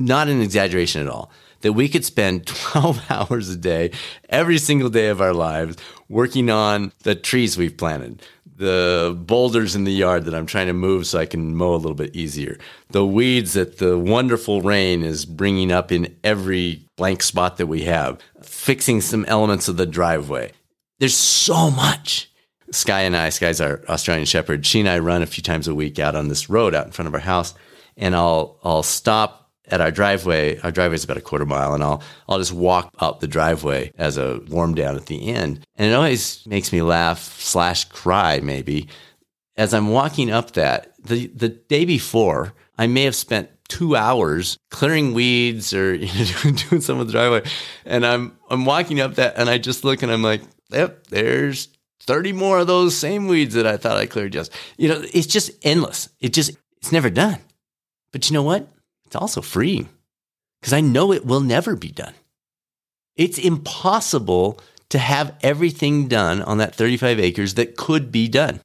not 0.00 0.28
an 0.28 0.40
exaggeration 0.40 1.02
at 1.02 1.08
all, 1.08 1.30
that 1.60 1.74
we 1.74 1.90
could 1.90 2.06
spend 2.06 2.46
12 2.46 3.10
hours 3.10 3.50
a 3.50 3.56
day, 3.56 3.90
every 4.30 4.56
single 4.56 4.88
day 4.88 5.08
of 5.08 5.20
our 5.20 5.34
lives, 5.34 5.76
working 6.08 6.48
on 6.48 6.92
the 7.02 7.14
trees 7.14 7.58
we've 7.58 7.76
planted 7.76 8.22
the 8.60 9.16
boulders 9.18 9.74
in 9.74 9.84
the 9.84 9.92
yard 9.92 10.26
that 10.26 10.34
I'm 10.34 10.44
trying 10.44 10.66
to 10.66 10.74
move 10.74 11.06
so 11.06 11.18
I 11.18 11.24
can 11.24 11.56
mow 11.56 11.74
a 11.74 11.76
little 11.76 11.94
bit 11.94 12.14
easier, 12.14 12.58
the 12.90 13.06
weeds 13.06 13.54
that 13.54 13.78
the 13.78 13.98
wonderful 13.98 14.60
rain 14.60 15.02
is 15.02 15.24
bringing 15.24 15.72
up 15.72 15.90
in 15.90 16.14
every 16.22 16.84
blank 16.96 17.22
spot 17.22 17.56
that 17.56 17.66
we 17.66 17.82
have, 17.82 18.20
fixing 18.42 19.00
some 19.00 19.24
elements 19.24 19.66
of 19.66 19.78
the 19.78 19.86
driveway. 19.86 20.52
There's 20.98 21.16
so 21.16 21.70
much. 21.70 22.30
Sky 22.70 23.00
and 23.00 23.16
I, 23.16 23.30
Sky's 23.30 23.62
our 23.62 23.80
Australian 23.88 24.26
Shepherd. 24.26 24.66
She 24.66 24.78
and 24.80 24.88
I 24.88 24.98
run 24.98 25.22
a 25.22 25.26
few 25.26 25.42
times 25.42 25.66
a 25.66 25.74
week 25.74 25.98
out 25.98 26.14
on 26.14 26.28
this 26.28 26.50
road 26.50 26.74
out 26.74 26.84
in 26.84 26.92
front 26.92 27.08
of 27.08 27.14
our 27.14 27.20
house, 27.20 27.54
and 27.96 28.14
I'll 28.14 28.58
I'll 28.62 28.82
stop 28.82 29.39
at 29.70 29.80
our 29.80 29.90
driveway, 29.90 30.58
our 30.60 30.70
driveway 30.70 30.96
is 30.96 31.04
about 31.04 31.16
a 31.16 31.22
quarter 31.22 31.46
mile, 31.46 31.74
and 31.74 31.82
I'll 31.82 32.02
I'll 32.28 32.38
just 32.38 32.52
walk 32.52 32.92
up 32.98 33.20
the 33.20 33.28
driveway 33.28 33.92
as 33.96 34.18
a 34.18 34.40
warm 34.48 34.74
down 34.74 34.96
at 34.96 35.06
the 35.06 35.28
end, 35.28 35.64
and 35.76 35.90
it 35.90 35.94
always 35.94 36.46
makes 36.46 36.72
me 36.72 36.82
laugh 36.82 37.40
slash 37.40 37.84
cry 37.86 38.40
maybe 38.42 38.88
as 39.56 39.74
I'm 39.74 39.88
walking 39.88 40.30
up 40.30 40.52
that. 40.52 40.92
the 41.02 41.26
The 41.28 41.48
day 41.48 41.84
before, 41.84 42.54
I 42.78 42.86
may 42.86 43.04
have 43.04 43.14
spent 43.14 43.50
two 43.68 43.94
hours 43.94 44.58
clearing 44.70 45.14
weeds 45.14 45.72
or 45.72 45.94
you 45.94 46.06
know, 46.44 46.56
doing 46.56 46.82
some 46.82 46.98
of 46.98 47.06
the 47.06 47.12
driveway, 47.12 47.42
and 47.84 48.04
I'm 48.04 48.38
I'm 48.48 48.64
walking 48.64 49.00
up 49.00 49.14
that, 49.14 49.34
and 49.36 49.48
I 49.48 49.58
just 49.58 49.84
look 49.84 50.02
and 50.02 50.10
I'm 50.10 50.22
like, 50.22 50.42
yep, 50.70 51.06
there's 51.06 51.68
30 52.00 52.32
more 52.32 52.58
of 52.58 52.66
those 52.66 52.96
same 52.96 53.28
weeds 53.28 53.54
that 53.54 53.66
I 53.66 53.76
thought 53.76 53.96
I 53.96 54.06
cleared 54.06 54.32
just. 54.32 54.52
You 54.76 54.88
know, 54.88 55.02
it's 55.12 55.26
just 55.26 55.52
endless. 55.62 56.08
It 56.20 56.32
just 56.32 56.52
it's 56.78 56.92
never 56.92 57.10
done. 57.10 57.38
But 58.12 58.28
you 58.28 58.34
know 58.34 58.42
what? 58.42 58.66
It's 59.10 59.16
also 59.16 59.42
freeing 59.42 59.88
because 60.60 60.72
I 60.72 60.80
know 60.80 61.12
it 61.12 61.26
will 61.26 61.40
never 61.40 61.74
be 61.74 61.88
done. 61.88 62.14
It's 63.16 63.38
impossible 63.38 64.60
to 64.90 65.00
have 65.00 65.36
everything 65.42 66.06
done 66.06 66.40
on 66.42 66.58
that 66.58 66.76
35 66.76 67.18
acres 67.18 67.54
that 67.54 67.76
could 67.76 68.12
be 68.12 68.28
done. 68.28 68.60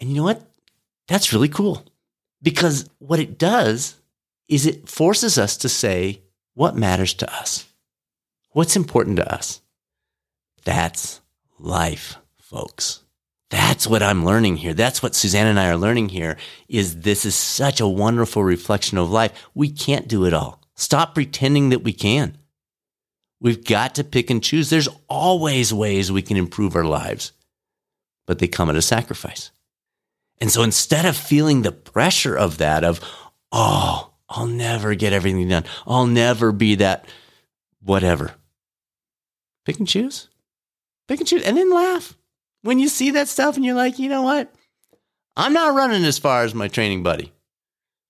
And 0.00 0.08
you 0.08 0.14
know 0.14 0.22
what? 0.22 0.48
That's 1.08 1.32
really 1.32 1.48
cool 1.48 1.84
because 2.40 2.88
what 3.00 3.18
it 3.18 3.38
does 3.38 3.96
is 4.46 4.66
it 4.66 4.88
forces 4.88 5.36
us 5.36 5.56
to 5.56 5.68
say 5.68 6.22
what 6.54 6.76
matters 6.76 7.12
to 7.14 7.34
us, 7.34 7.66
what's 8.50 8.76
important 8.76 9.16
to 9.16 9.34
us. 9.34 9.62
That's 10.64 11.20
life, 11.58 12.18
folks. 12.38 13.02
That's 13.50 13.86
what 13.86 14.02
I'm 14.02 14.24
learning 14.24 14.56
here. 14.56 14.74
That's 14.74 15.02
what 15.02 15.14
Suzanne 15.14 15.46
and 15.46 15.60
I 15.60 15.68
are 15.68 15.76
learning 15.76 16.08
here 16.08 16.36
is 16.68 17.00
this 17.00 17.24
is 17.24 17.34
such 17.34 17.80
a 17.80 17.86
wonderful 17.86 18.42
reflection 18.42 18.98
of 18.98 19.10
life. 19.10 19.32
We 19.54 19.70
can't 19.70 20.08
do 20.08 20.24
it 20.24 20.34
all. 20.34 20.60
Stop 20.74 21.14
pretending 21.14 21.68
that 21.68 21.84
we 21.84 21.92
can. 21.92 22.38
We've 23.40 23.64
got 23.64 23.94
to 23.96 24.04
pick 24.04 24.30
and 24.30 24.42
choose. 24.42 24.68
There's 24.68 24.88
always 25.08 25.72
ways 25.72 26.10
we 26.10 26.22
can 26.22 26.36
improve 26.36 26.74
our 26.74 26.84
lives, 26.84 27.32
but 28.26 28.40
they 28.40 28.48
come 28.48 28.68
at 28.68 28.76
a 28.76 28.82
sacrifice. 28.82 29.52
And 30.40 30.50
so 30.50 30.62
instead 30.62 31.04
of 31.04 31.16
feeling 31.16 31.62
the 31.62 31.72
pressure 31.72 32.36
of 32.36 32.58
that, 32.58 32.82
of, 32.82 33.00
oh, 33.52 34.10
I'll 34.28 34.46
never 34.46 34.94
get 34.94 35.12
everything 35.12 35.48
done, 35.48 35.64
I'll 35.86 36.06
never 36.06 36.50
be 36.50 36.74
that 36.76 37.06
whatever, 37.80 38.34
pick 39.64 39.78
and 39.78 39.86
choose. 39.86 40.28
Pick 41.06 41.20
and 41.20 41.28
choose 41.28 41.44
and 41.44 41.56
then 41.56 41.72
laugh 41.72 42.16
when 42.66 42.78
you 42.78 42.88
see 42.88 43.12
that 43.12 43.28
stuff 43.28 43.56
and 43.56 43.64
you're 43.64 43.74
like, 43.74 43.98
you 43.98 44.08
know 44.08 44.22
what? 44.22 44.52
I'm 45.36 45.52
not 45.52 45.74
running 45.74 46.04
as 46.04 46.18
far 46.18 46.42
as 46.44 46.54
my 46.54 46.68
training 46.68 47.02
buddy. 47.02 47.32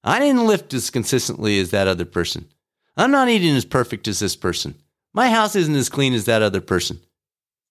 I 0.03 0.19
didn't 0.19 0.47
lift 0.47 0.73
as 0.73 0.91
consistently 0.91 1.59
as 1.61 1.71
that 1.71 1.89
other 1.89 2.05
person. 2.05 2.49
I'm 2.97 3.11
not 3.11 3.29
eating 3.29 3.55
as 3.55 3.65
perfect 3.65 4.09
as 4.09 4.21
this 4.21 4.37
person. 4.37 4.77
My 5.13 5.29
house 5.31 5.57
isn't 5.57 5.75
as 5.75 5.89
clean 5.89 6.15
as 6.15 6.25
that 6.25 6.43
other 6.43 6.61
person. 6.61 7.01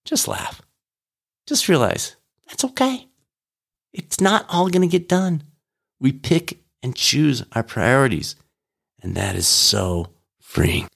just 0.04 0.28
laugh. 0.28 0.62
Just 1.46 1.68
realize 1.68 2.16
that's 2.46 2.64
okay. 2.64 3.08
It's 3.92 4.20
not 4.20 4.46
all 4.48 4.68
going 4.68 4.88
to 4.88 4.98
get 4.98 5.08
done. 5.08 5.42
We 5.98 6.12
pick 6.12 6.60
and 6.82 6.94
choose 6.94 7.42
our 7.52 7.62
priorities, 7.62 8.36
and 9.02 9.14
that 9.14 9.34
is 9.34 9.46
so 9.46 10.12
freeing. 10.40 10.88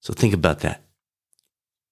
So 0.00 0.12
think 0.12 0.34
about 0.34 0.60
that. 0.60 0.82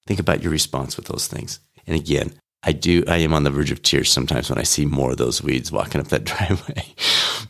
Think 0.06 0.18
about 0.18 0.42
your 0.42 0.50
response 0.50 0.96
with 0.96 1.06
those 1.06 1.26
things. 1.26 1.60
And 1.86 1.94
again, 1.94 2.34
I 2.62 2.72
do, 2.72 3.04
I 3.06 3.18
am 3.18 3.34
on 3.34 3.44
the 3.44 3.50
verge 3.50 3.70
of 3.70 3.82
tears 3.82 4.10
sometimes 4.10 4.50
when 4.50 4.58
I 4.58 4.64
see 4.64 4.84
more 4.84 5.12
of 5.12 5.16
those 5.16 5.42
weeds 5.42 5.70
walking 5.70 6.00
up 6.00 6.08
that 6.08 6.24
driveway. 6.24 6.84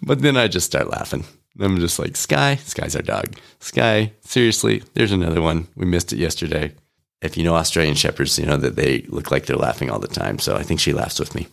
but 0.03 0.21
then 0.21 0.37
I 0.37 0.49
just 0.49 0.67
start 0.67 0.91
laughing. 0.91 1.25
I'm 1.61 1.79
just 1.79 1.99
like, 1.99 2.17
Sky, 2.17 2.57
Sky's 2.57 2.95
our 2.95 3.03
dog. 3.03 3.37
Sky, 3.61 4.12
seriously, 4.21 4.83
there's 4.95 5.12
another 5.12 5.43
one. 5.43 5.67
We 5.75 5.87
missed 5.87 6.12
it 6.12 6.19
yesterday. 6.19 6.73
If 7.21 7.37
you 7.37 7.43
know 7.43 7.57
Australian 7.57 7.97
Shepherds, 7.97 8.38
you 8.38 8.47
know 8.47 8.59
that 8.59 8.77
they 8.77 9.03
look 9.09 9.31
like 9.31 9.47
they're 9.47 9.57
laughing 9.57 9.91
all 9.91 9.99
the 9.99 10.07
time. 10.07 10.38
So 10.38 10.57
I 10.57 10.62
think 10.62 10.79
she 10.79 10.93
laughs 10.93 11.19
with 11.19 11.35
me. 11.35 11.49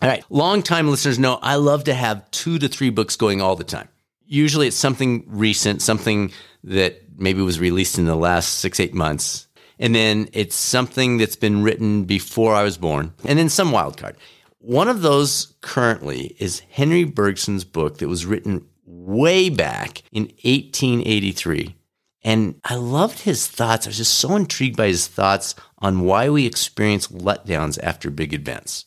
All 0.00 0.08
right. 0.08 0.24
Long-time 0.30 0.88
listeners 0.88 1.18
know 1.18 1.38
I 1.42 1.56
love 1.56 1.84
to 1.84 1.94
have 1.94 2.30
two 2.30 2.58
to 2.58 2.68
three 2.68 2.90
books 2.90 3.16
going 3.16 3.42
all 3.42 3.56
the 3.56 3.64
time. 3.64 3.88
Usually 4.24 4.68
it's 4.68 4.76
something 4.76 5.24
recent, 5.26 5.82
something 5.82 6.32
that 6.64 7.02
maybe 7.18 7.42
was 7.42 7.60
released 7.60 7.98
in 7.98 8.06
the 8.06 8.16
last 8.16 8.58
six, 8.58 8.80
eight 8.80 8.94
months. 8.94 9.45
And 9.78 9.94
then 9.94 10.28
it's 10.32 10.56
something 10.56 11.18
that's 11.18 11.36
been 11.36 11.62
written 11.62 12.04
before 12.04 12.54
I 12.54 12.62
was 12.62 12.78
born, 12.78 13.12
and 13.24 13.38
then 13.38 13.48
some 13.48 13.72
wild 13.72 13.96
card. 13.96 14.16
One 14.58 14.88
of 14.88 15.02
those 15.02 15.54
currently 15.60 16.34
is 16.38 16.62
Henri 16.76 17.04
Bergson's 17.04 17.64
book 17.64 17.98
that 17.98 18.08
was 18.08 18.26
written 18.26 18.66
way 18.84 19.48
back 19.48 20.02
in 20.12 20.24
1883. 20.42 21.76
And 22.24 22.60
I 22.64 22.74
loved 22.74 23.20
his 23.20 23.46
thoughts. 23.46 23.86
I 23.86 23.90
was 23.90 23.98
just 23.98 24.14
so 24.14 24.34
intrigued 24.34 24.76
by 24.76 24.88
his 24.88 25.06
thoughts 25.06 25.54
on 25.78 26.00
why 26.00 26.28
we 26.28 26.46
experience 26.46 27.06
letdowns 27.08 27.78
after 27.82 28.10
big 28.10 28.34
events. 28.34 28.86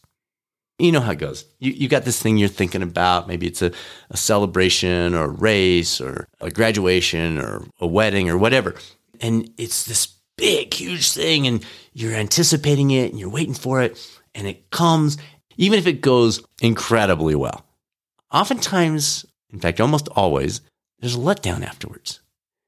You 0.77 0.91
know 0.91 0.99
how 0.99 1.11
it 1.11 1.19
goes. 1.19 1.45
You, 1.59 1.71
you 1.71 1.87
got 1.87 2.03
this 2.03 2.21
thing 2.21 2.37
you're 2.37 2.49
thinking 2.49 2.81
about. 2.81 3.27
Maybe 3.27 3.47
it's 3.47 3.61
a, 3.61 3.71
a 4.09 4.17
celebration 4.17 5.13
or 5.13 5.25
a 5.25 5.29
race 5.29 6.01
or 6.01 6.27
a 6.41 6.51
graduation 6.51 7.37
or 7.37 7.65
a 7.79 7.87
wedding 7.87 8.29
or 8.29 8.37
whatever. 8.37 8.75
And 9.21 9.49
it's 9.57 9.85
this 9.85 10.18
big, 10.39 10.73
huge 10.73 11.11
thing, 11.11 11.45
and 11.45 11.65
you're 11.93 12.15
anticipating 12.15 12.91
it 12.91 13.11
and 13.11 13.19
you're 13.19 13.29
waiting 13.29 13.53
for 13.53 13.81
it, 13.81 13.99
and 14.33 14.47
it 14.47 14.71
comes, 14.71 15.17
even 15.57 15.77
if 15.77 15.85
it 15.85 16.01
goes 16.01 16.41
incredibly 16.61 17.35
well. 17.35 17.65
Oftentimes, 18.31 19.25
in 19.51 19.59
fact, 19.59 19.81
almost 19.81 20.07
always, 20.09 20.61
there's 20.99 21.15
a 21.15 21.19
letdown 21.19 21.63
afterwards. 21.63 22.21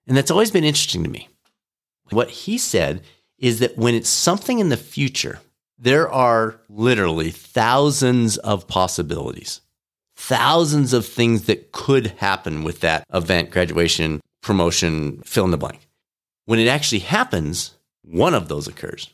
And 0.08 0.18
that's 0.18 0.32
always 0.32 0.52
been 0.52 0.64
interesting 0.64 1.04
to 1.04 1.10
me. 1.10 1.30
What 2.10 2.30
he 2.30 2.58
said 2.58 3.02
is 3.38 3.60
that 3.60 3.78
when 3.78 3.96
it's 3.96 4.10
something 4.10 4.60
in 4.60 4.70
the 4.70 4.78
future, 4.78 5.40
there 5.78 6.10
are 6.12 6.60
literally 6.70 7.32
thousands 7.32 8.38
of 8.38 8.68
possibilities, 8.68 9.62
thousands 10.16 10.94
of 10.94 11.06
things 11.06 11.46
that 11.46 11.72
could 11.72 12.08
happen 12.18 12.64
with 12.64 12.82
that 12.82 13.06
event, 13.14 13.50
graduation, 13.50 14.22
promotion, 14.42 15.22
fill 15.24 15.46
in 15.46 15.52
the 15.52 15.58
blank. 15.58 15.88
When 16.52 16.60
it 16.60 16.68
actually 16.68 17.00
happens, 17.00 17.76
one 18.02 18.34
of 18.34 18.50
those 18.50 18.68
occurs. 18.68 19.10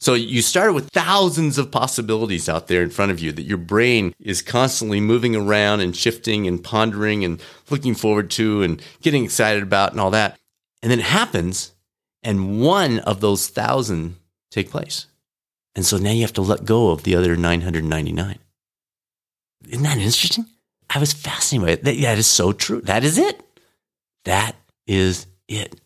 So 0.00 0.14
you 0.14 0.42
started 0.42 0.72
with 0.72 0.90
thousands 0.90 1.56
of 1.56 1.70
possibilities 1.70 2.48
out 2.48 2.66
there 2.66 2.82
in 2.82 2.90
front 2.90 3.12
of 3.12 3.20
you 3.20 3.30
that 3.30 3.44
your 3.44 3.58
brain 3.58 4.12
is 4.18 4.42
constantly 4.42 5.00
moving 5.00 5.36
around 5.36 5.82
and 5.82 5.94
shifting 5.94 6.48
and 6.48 6.64
pondering 6.64 7.24
and 7.24 7.40
looking 7.70 7.94
forward 7.94 8.28
to 8.32 8.64
and 8.64 8.82
getting 9.02 9.22
excited 9.22 9.62
about 9.62 9.92
and 9.92 10.00
all 10.00 10.10
that. 10.10 10.36
And 10.82 10.90
then 10.90 10.98
it 10.98 11.04
happens 11.04 11.74
and 12.24 12.60
one 12.60 12.98
of 12.98 13.20
those 13.20 13.46
thousand 13.46 14.16
take 14.50 14.68
place. 14.68 15.06
And 15.76 15.86
so 15.86 15.96
now 15.96 16.10
you 16.10 16.22
have 16.22 16.32
to 16.32 16.42
let 16.42 16.64
go 16.64 16.90
of 16.90 17.04
the 17.04 17.14
other 17.14 17.36
999. 17.36 18.36
Isn't 19.68 19.84
that 19.84 19.98
interesting? 19.98 20.46
I 20.90 20.98
was 20.98 21.12
fascinated 21.12 21.84
by 21.84 21.90
it. 21.90 22.02
That 22.02 22.18
is 22.18 22.26
so 22.26 22.50
true. 22.50 22.80
That 22.80 23.04
is 23.04 23.16
it. 23.16 23.40
That 24.24 24.56
is 24.88 25.28
it. 25.46 25.80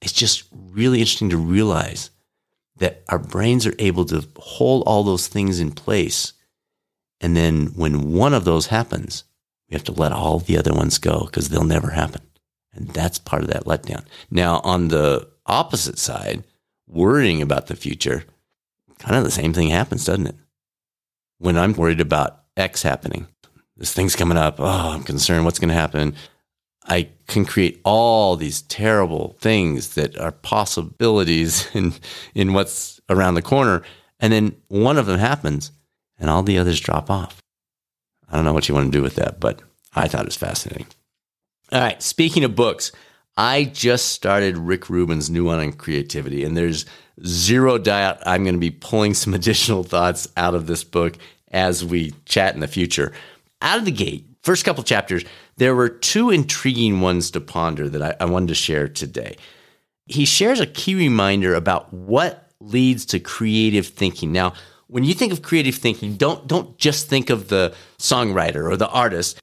It's 0.00 0.12
just 0.12 0.44
really 0.52 1.00
interesting 1.00 1.30
to 1.30 1.36
realize 1.36 2.10
that 2.76 3.02
our 3.08 3.18
brains 3.18 3.66
are 3.66 3.74
able 3.78 4.04
to 4.06 4.26
hold 4.36 4.82
all 4.86 5.02
those 5.02 5.28
things 5.28 5.60
in 5.60 5.72
place. 5.72 6.32
And 7.20 7.36
then 7.36 7.66
when 7.76 8.12
one 8.12 8.32
of 8.32 8.44
those 8.44 8.66
happens, 8.66 9.24
we 9.68 9.74
have 9.74 9.84
to 9.84 9.92
let 9.92 10.12
all 10.12 10.38
the 10.38 10.58
other 10.58 10.72
ones 10.72 10.98
go 10.98 11.26
because 11.26 11.48
they'll 11.48 11.64
never 11.64 11.90
happen. 11.90 12.22
And 12.72 12.88
that's 12.88 13.18
part 13.18 13.42
of 13.42 13.48
that 13.48 13.64
letdown. 13.64 14.04
Now, 14.30 14.60
on 14.64 14.88
the 14.88 15.28
opposite 15.46 15.98
side, 15.98 16.44
worrying 16.86 17.42
about 17.42 17.66
the 17.66 17.76
future, 17.76 18.24
kind 18.98 19.16
of 19.16 19.24
the 19.24 19.30
same 19.30 19.52
thing 19.52 19.68
happens, 19.68 20.04
doesn't 20.04 20.28
it? 20.28 20.36
When 21.38 21.58
I'm 21.58 21.74
worried 21.74 22.00
about 22.00 22.42
X 22.56 22.82
happening, 22.82 23.26
this 23.76 23.92
thing's 23.92 24.16
coming 24.16 24.38
up. 24.38 24.56
Oh, 24.58 24.92
I'm 24.94 25.02
concerned. 25.02 25.44
What's 25.44 25.58
going 25.58 25.68
to 25.68 25.74
happen? 25.74 26.14
I 26.90 27.08
can 27.28 27.44
create 27.44 27.80
all 27.84 28.34
these 28.34 28.62
terrible 28.62 29.36
things 29.40 29.94
that 29.94 30.18
are 30.18 30.32
possibilities 30.32 31.68
in, 31.74 31.94
in 32.34 32.52
what's 32.52 33.00
around 33.08 33.34
the 33.34 33.42
corner. 33.42 33.82
And 34.18 34.32
then 34.32 34.56
one 34.68 34.98
of 34.98 35.06
them 35.06 35.18
happens 35.18 35.70
and 36.18 36.28
all 36.28 36.42
the 36.42 36.58
others 36.58 36.80
drop 36.80 37.08
off. 37.08 37.40
I 38.28 38.36
don't 38.36 38.44
know 38.44 38.52
what 38.52 38.68
you 38.68 38.74
want 38.74 38.92
to 38.92 38.98
do 38.98 39.02
with 39.02 39.14
that, 39.14 39.40
but 39.40 39.62
I 39.94 40.08
thought 40.08 40.22
it 40.22 40.26
was 40.26 40.36
fascinating. 40.36 40.86
All 41.72 41.80
right. 41.80 42.02
Speaking 42.02 42.44
of 42.44 42.56
books, 42.56 42.90
I 43.36 43.64
just 43.64 44.06
started 44.06 44.58
Rick 44.58 44.90
Rubin's 44.90 45.30
new 45.30 45.44
one 45.44 45.60
on 45.60 45.72
creativity, 45.72 46.44
and 46.44 46.56
there's 46.56 46.84
zero 47.24 47.78
doubt 47.78 48.18
I'm 48.26 48.42
going 48.44 48.56
to 48.56 48.60
be 48.60 48.70
pulling 48.70 49.14
some 49.14 49.34
additional 49.34 49.84
thoughts 49.84 50.28
out 50.36 50.54
of 50.54 50.66
this 50.66 50.84
book 50.84 51.16
as 51.52 51.84
we 51.84 52.12
chat 52.24 52.54
in 52.54 52.60
the 52.60 52.68
future. 52.68 53.12
Out 53.62 53.78
of 53.78 53.84
the 53.84 53.92
gate, 53.92 54.26
first 54.42 54.64
couple 54.64 54.82
chapters, 54.82 55.24
there 55.60 55.76
were 55.76 55.90
two 55.90 56.30
intriguing 56.30 57.02
ones 57.02 57.30
to 57.30 57.38
ponder 57.38 57.86
that 57.90 58.00
I, 58.00 58.24
I 58.24 58.24
wanted 58.24 58.48
to 58.48 58.54
share 58.54 58.88
today. 58.88 59.36
He 60.06 60.24
shares 60.24 60.58
a 60.58 60.64
key 60.64 60.94
reminder 60.94 61.54
about 61.54 61.92
what 61.92 62.50
leads 62.60 63.04
to 63.06 63.20
creative 63.20 63.86
thinking. 63.86 64.32
Now, 64.32 64.54
when 64.86 65.04
you 65.04 65.12
think 65.12 65.34
of 65.34 65.42
creative 65.42 65.74
thinking, 65.74 66.16
don't 66.16 66.46
don't 66.46 66.78
just 66.78 67.08
think 67.08 67.28
of 67.28 67.48
the 67.48 67.74
songwriter 67.98 68.70
or 68.70 68.78
the 68.78 68.88
artist. 68.88 69.38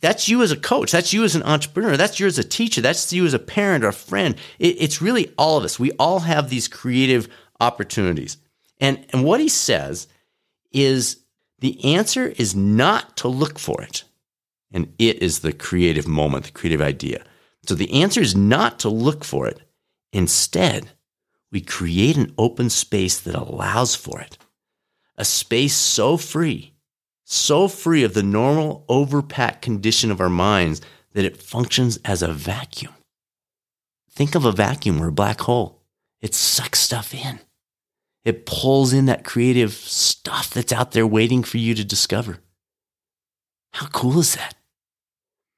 That's 0.00 0.28
you 0.28 0.42
as 0.42 0.50
a 0.50 0.56
coach. 0.56 0.90
That's 0.90 1.12
you 1.12 1.22
as 1.22 1.36
an 1.36 1.44
entrepreneur. 1.44 1.96
That's 1.96 2.18
you 2.18 2.26
as 2.26 2.40
a 2.40 2.44
teacher. 2.44 2.80
That's 2.80 3.12
you 3.12 3.24
as 3.24 3.32
a 3.32 3.38
parent 3.38 3.84
or 3.84 3.88
a 3.88 3.92
friend. 3.92 4.34
It, 4.58 4.82
it's 4.82 5.00
really 5.00 5.32
all 5.38 5.58
of 5.58 5.64
us. 5.64 5.78
We 5.78 5.92
all 5.92 6.18
have 6.18 6.50
these 6.50 6.66
creative 6.66 7.28
opportunities. 7.60 8.36
And, 8.80 9.06
and 9.10 9.22
what 9.22 9.38
he 9.38 9.48
says 9.48 10.08
is 10.72 11.18
the 11.60 11.94
answer 11.94 12.26
is 12.26 12.56
not 12.56 13.16
to 13.18 13.28
look 13.28 13.60
for 13.60 13.80
it. 13.80 14.02
And 14.72 14.92
it 14.98 15.22
is 15.22 15.40
the 15.40 15.52
creative 15.52 16.08
moment, 16.08 16.46
the 16.46 16.52
creative 16.52 16.80
idea. 16.80 17.24
So 17.66 17.74
the 17.74 18.02
answer 18.02 18.20
is 18.20 18.34
not 18.34 18.78
to 18.80 18.88
look 18.88 19.24
for 19.24 19.46
it. 19.46 19.60
Instead, 20.12 20.90
we 21.50 21.60
create 21.60 22.16
an 22.16 22.32
open 22.38 22.70
space 22.70 23.20
that 23.20 23.34
allows 23.34 23.94
for 23.94 24.20
it. 24.20 24.38
A 25.16 25.24
space 25.24 25.74
so 25.74 26.16
free, 26.16 26.74
so 27.24 27.68
free 27.68 28.02
of 28.02 28.14
the 28.14 28.22
normal 28.22 28.84
overpacked 28.88 29.60
condition 29.60 30.10
of 30.10 30.20
our 30.20 30.30
minds 30.30 30.80
that 31.12 31.24
it 31.24 31.42
functions 31.42 31.98
as 32.04 32.22
a 32.22 32.32
vacuum. 32.32 32.94
Think 34.10 34.34
of 34.34 34.44
a 34.44 34.52
vacuum 34.52 35.02
or 35.02 35.08
a 35.08 35.12
black 35.12 35.42
hole. 35.42 35.82
It 36.20 36.34
sucks 36.34 36.80
stuff 36.80 37.14
in. 37.14 37.40
It 38.24 38.46
pulls 38.46 38.92
in 38.92 39.06
that 39.06 39.24
creative 39.24 39.72
stuff 39.72 40.50
that's 40.50 40.72
out 40.72 40.92
there 40.92 41.06
waiting 41.06 41.42
for 41.42 41.58
you 41.58 41.74
to 41.74 41.84
discover. 41.84 42.38
How 43.72 43.86
cool 43.88 44.18
is 44.18 44.34
that? 44.36 44.54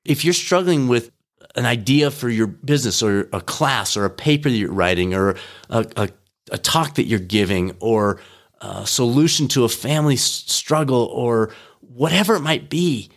If 0.05 0.25
you're 0.25 0.35
struggling 0.35 0.89
with 0.89 1.11
an 1.55 1.67
idea 1.67 2.11
for 2.11 2.29
your 2.29 2.47
business 2.47 3.03
or 3.03 3.29
a 3.33 3.41
class 3.41 3.97
or 3.97 4.05
a 4.05 4.11
paper 4.11 4.51
that 4.51 4.57
you're 4.57 4.73
writing 4.73 5.15
or 5.15 5.37
a, 5.71 5.87
a, 5.97 6.09
a 6.51 6.59
talk 6.59 6.95
that 6.97 7.05
you're 7.05 7.19
giving 7.19 7.77
or 7.81 8.21
a 8.61 8.87
solution 8.87 9.49
to 9.49 9.65
a 9.65 9.69
family 9.69 10.17
struggle 10.17 11.05
or 11.07 11.53
whatever 11.81 12.35
it 12.35 12.41
might 12.41 12.69
be, 12.69 13.11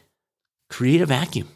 create 0.69 1.01
a 1.01 1.05
vacuum. 1.05 1.47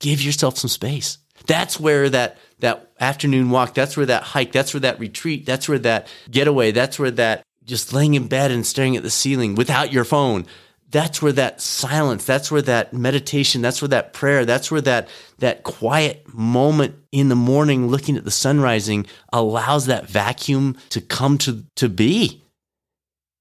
Give 0.00 0.20
yourself 0.20 0.58
some 0.58 0.68
space. 0.68 1.18
That's 1.46 1.80
where 1.80 2.08
that 2.10 2.38
that 2.58 2.92
afternoon 3.00 3.50
walk, 3.50 3.74
that's 3.74 3.96
where 3.96 4.06
that 4.06 4.22
hike, 4.22 4.52
that's 4.52 4.74
where 4.74 4.80
that 4.80 5.00
retreat, 5.00 5.46
that's 5.46 5.68
where 5.68 5.78
that 5.78 6.08
getaway, 6.30 6.72
that's 6.72 6.98
where 6.98 7.10
that 7.12 7.42
just 7.64 7.92
laying 7.92 8.14
in 8.14 8.26
bed 8.28 8.50
and 8.50 8.66
staring 8.66 8.96
at 8.96 9.02
the 9.02 9.10
ceiling 9.10 9.54
without 9.54 9.92
your 9.92 10.04
phone, 10.04 10.46
that's 10.90 11.22
where 11.22 11.32
that 11.32 11.60
silence, 11.60 12.24
that's 12.24 12.50
where 12.50 12.62
that 12.62 12.92
meditation, 12.92 13.62
that's 13.62 13.80
where 13.80 13.88
that 13.88 14.12
prayer, 14.12 14.44
that's 14.44 14.70
where 14.70 14.80
that, 14.80 15.08
that 15.38 15.62
quiet 15.62 16.26
moment 16.34 16.96
in 17.12 17.28
the 17.28 17.36
morning 17.36 17.86
looking 17.88 18.16
at 18.16 18.24
the 18.24 18.30
sun 18.30 18.60
rising 18.60 19.06
allows 19.32 19.86
that 19.86 20.08
vacuum 20.08 20.76
to 20.90 21.00
come 21.00 21.38
to, 21.38 21.64
to 21.76 21.88
be. 21.88 22.42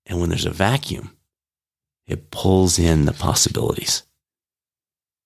And 0.06 0.20
when 0.20 0.30
there's 0.30 0.46
a 0.46 0.52
vacuum, 0.52 1.16
it 2.08 2.32
pulls 2.32 2.80
in 2.80 3.06
the 3.06 3.14
possibilities. 3.14 4.04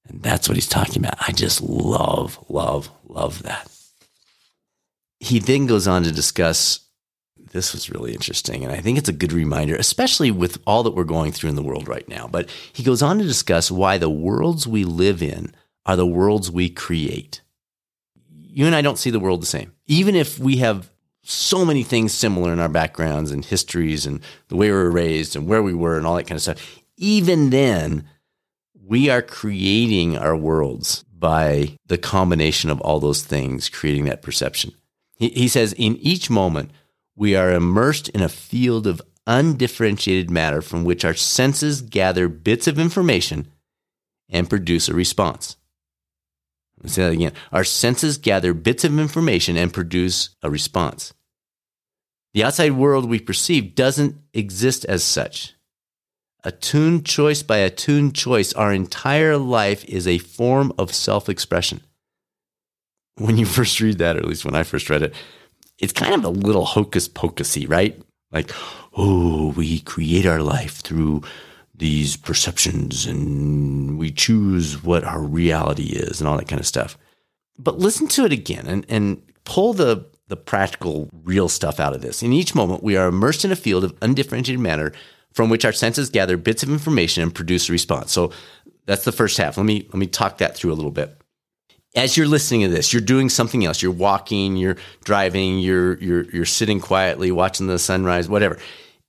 And 0.07 0.21
that's 0.21 0.47
what 0.47 0.55
he's 0.55 0.67
talking 0.67 1.03
about. 1.03 1.15
I 1.19 1.31
just 1.31 1.61
love, 1.61 2.43
love, 2.49 2.89
love 3.05 3.43
that. 3.43 3.69
He 5.19 5.39
then 5.39 5.65
goes 5.65 5.87
on 5.87 6.03
to 6.03 6.11
discuss 6.11 6.81
this 7.53 7.71
was 7.71 7.89
really 7.89 8.13
interesting. 8.13 8.63
And 8.63 8.73
I 8.73 8.81
think 8.81 8.97
it's 8.97 9.09
a 9.09 9.13
good 9.13 9.31
reminder, 9.31 9.75
especially 9.75 10.31
with 10.31 10.57
all 10.65 10.83
that 10.83 10.95
we're 10.95 11.03
going 11.03 11.31
through 11.31 11.51
in 11.51 11.55
the 11.55 11.63
world 11.63 11.87
right 11.87 12.07
now. 12.09 12.27
But 12.27 12.49
he 12.73 12.83
goes 12.83 13.01
on 13.01 13.19
to 13.19 13.23
discuss 13.23 13.71
why 13.71 13.97
the 13.97 14.09
worlds 14.09 14.67
we 14.67 14.83
live 14.83 15.21
in 15.21 15.53
are 15.85 15.95
the 15.95 16.07
worlds 16.07 16.49
we 16.51 16.69
create. 16.69 17.41
You 18.25 18.65
and 18.65 18.75
I 18.75 18.81
don't 18.81 18.97
see 18.97 19.11
the 19.11 19.19
world 19.19 19.41
the 19.41 19.47
same. 19.47 19.73
Even 19.85 20.15
if 20.15 20.39
we 20.39 20.57
have 20.57 20.89
so 21.21 21.63
many 21.63 21.83
things 21.83 22.11
similar 22.11 22.51
in 22.51 22.59
our 22.59 22.69
backgrounds 22.69 23.31
and 23.31 23.45
histories 23.45 24.05
and 24.05 24.19
the 24.49 24.57
way 24.57 24.67
we 24.69 24.75
were 24.75 24.91
raised 24.91 25.35
and 25.35 25.47
where 25.47 25.63
we 25.63 25.73
were 25.73 25.97
and 25.97 26.05
all 26.05 26.15
that 26.15 26.27
kind 26.27 26.37
of 26.37 26.41
stuff, 26.41 26.81
even 26.97 27.49
then, 27.51 28.09
we 28.85 29.09
are 29.09 29.21
creating 29.21 30.17
our 30.17 30.35
worlds 30.35 31.03
by 31.03 31.77
the 31.85 31.97
combination 31.97 32.69
of 32.69 32.81
all 32.81 32.99
those 32.99 33.23
things, 33.23 33.69
creating 33.69 34.05
that 34.05 34.21
perception. 34.21 34.73
He, 35.15 35.29
he 35.29 35.47
says, 35.47 35.73
in 35.73 35.95
each 35.97 36.29
moment, 36.29 36.71
we 37.15 37.35
are 37.35 37.51
immersed 37.51 38.09
in 38.09 38.21
a 38.21 38.29
field 38.29 38.87
of 38.87 39.01
undifferentiated 39.27 40.29
matter 40.29 40.61
from 40.61 40.83
which 40.83 41.05
our 41.05 41.13
senses 41.13 41.81
gather 41.81 42.27
bits 42.27 42.67
of 42.67 42.79
information 42.79 43.47
and 44.29 44.49
produce 44.49 44.89
a 44.89 44.93
response. 44.93 45.57
Let's 46.81 46.95
say 46.95 47.03
that 47.03 47.13
again. 47.13 47.33
Our 47.51 47.63
senses 47.63 48.17
gather 48.17 48.53
bits 48.53 48.83
of 48.83 48.99
information 48.99 49.55
and 49.57 49.73
produce 49.73 50.29
a 50.41 50.49
response. 50.49 51.13
The 52.33 52.43
outside 52.43 52.73
world 52.73 53.09
we 53.09 53.19
perceive 53.19 53.75
doesn't 53.75 54.17
exist 54.33 54.85
as 54.85 55.03
such. 55.03 55.53
Attuned 56.43 57.05
choice 57.05 57.41
by 57.41 57.57
attuned 57.57 58.15
choice, 58.15 58.51
our 58.53 58.73
entire 58.73 59.37
life 59.37 59.85
is 59.85 60.07
a 60.07 60.17
form 60.17 60.73
of 60.77 60.93
self 60.93 61.29
expression. 61.29 61.81
When 63.15 63.37
you 63.37 63.45
first 63.57 63.79
read 63.79 63.99
that, 63.99 64.17
or 64.17 64.19
at 64.19 64.27
least 64.27 64.43
when 64.43 64.55
I 64.55 64.63
first 64.63 64.89
read 64.89 65.03
it, 65.03 65.13
it's 65.79 65.93
kind 65.93 66.13
of 66.13 66.23
a 66.23 66.29
little 66.29 66.65
hocus 66.65 67.07
pocusy, 67.07 67.67
right? 67.67 68.01
Like, 68.31 68.51
oh, 68.97 69.53
we 69.55 69.79
create 69.81 70.25
our 70.25 70.41
life 70.41 70.77
through 70.77 71.23
these 71.75 72.17
perceptions 72.17 73.05
and 73.05 73.97
we 73.97 74.11
choose 74.11 74.83
what 74.83 75.03
our 75.03 75.21
reality 75.21 75.93
is 75.93 76.19
and 76.19 76.27
all 76.27 76.37
that 76.37 76.47
kind 76.47 76.59
of 76.59 76.67
stuff. 76.67 76.97
But 77.57 77.79
listen 77.79 78.07
to 78.09 78.25
it 78.25 78.31
again 78.31 78.65
and, 78.67 78.85
and 78.89 79.21
pull 79.43 79.73
the, 79.73 80.05
the 80.27 80.35
practical, 80.35 81.09
real 81.23 81.49
stuff 81.49 81.79
out 81.79 81.93
of 81.93 82.01
this. 82.01 82.23
In 82.23 82.33
each 82.33 82.55
moment, 82.55 82.83
we 82.83 82.95
are 82.95 83.07
immersed 83.07 83.45
in 83.45 83.51
a 83.51 83.55
field 83.55 83.83
of 83.83 83.97
undifferentiated 84.01 84.59
matter 84.59 84.93
from 85.31 85.49
which 85.49 85.65
our 85.65 85.73
senses 85.73 86.09
gather 86.09 86.37
bits 86.37 86.63
of 86.63 86.69
information 86.69 87.23
and 87.23 87.33
produce 87.33 87.69
a 87.69 87.71
response. 87.71 88.11
So 88.11 88.31
that's 88.85 89.05
the 89.05 89.11
first 89.11 89.37
half. 89.37 89.57
Let 89.57 89.65
me 89.65 89.87
let 89.87 89.95
me 89.95 90.07
talk 90.07 90.37
that 90.37 90.55
through 90.55 90.73
a 90.73 90.75
little 90.75 90.91
bit. 90.91 91.19
As 91.95 92.17
you're 92.17 92.27
listening 92.27 92.61
to 92.61 92.69
this, 92.69 92.91
you're 92.91 93.01
doing 93.01 93.29
something 93.29 93.65
else. 93.65 93.81
You're 93.81 93.91
walking, 93.91 94.57
you're 94.57 94.77
driving, 95.03 95.59
you're 95.59 95.97
you're 95.99 96.23
you're 96.23 96.45
sitting 96.45 96.79
quietly 96.79 97.31
watching 97.31 97.67
the 97.67 97.77
sunrise, 97.77 98.27
whatever 98.27 98.57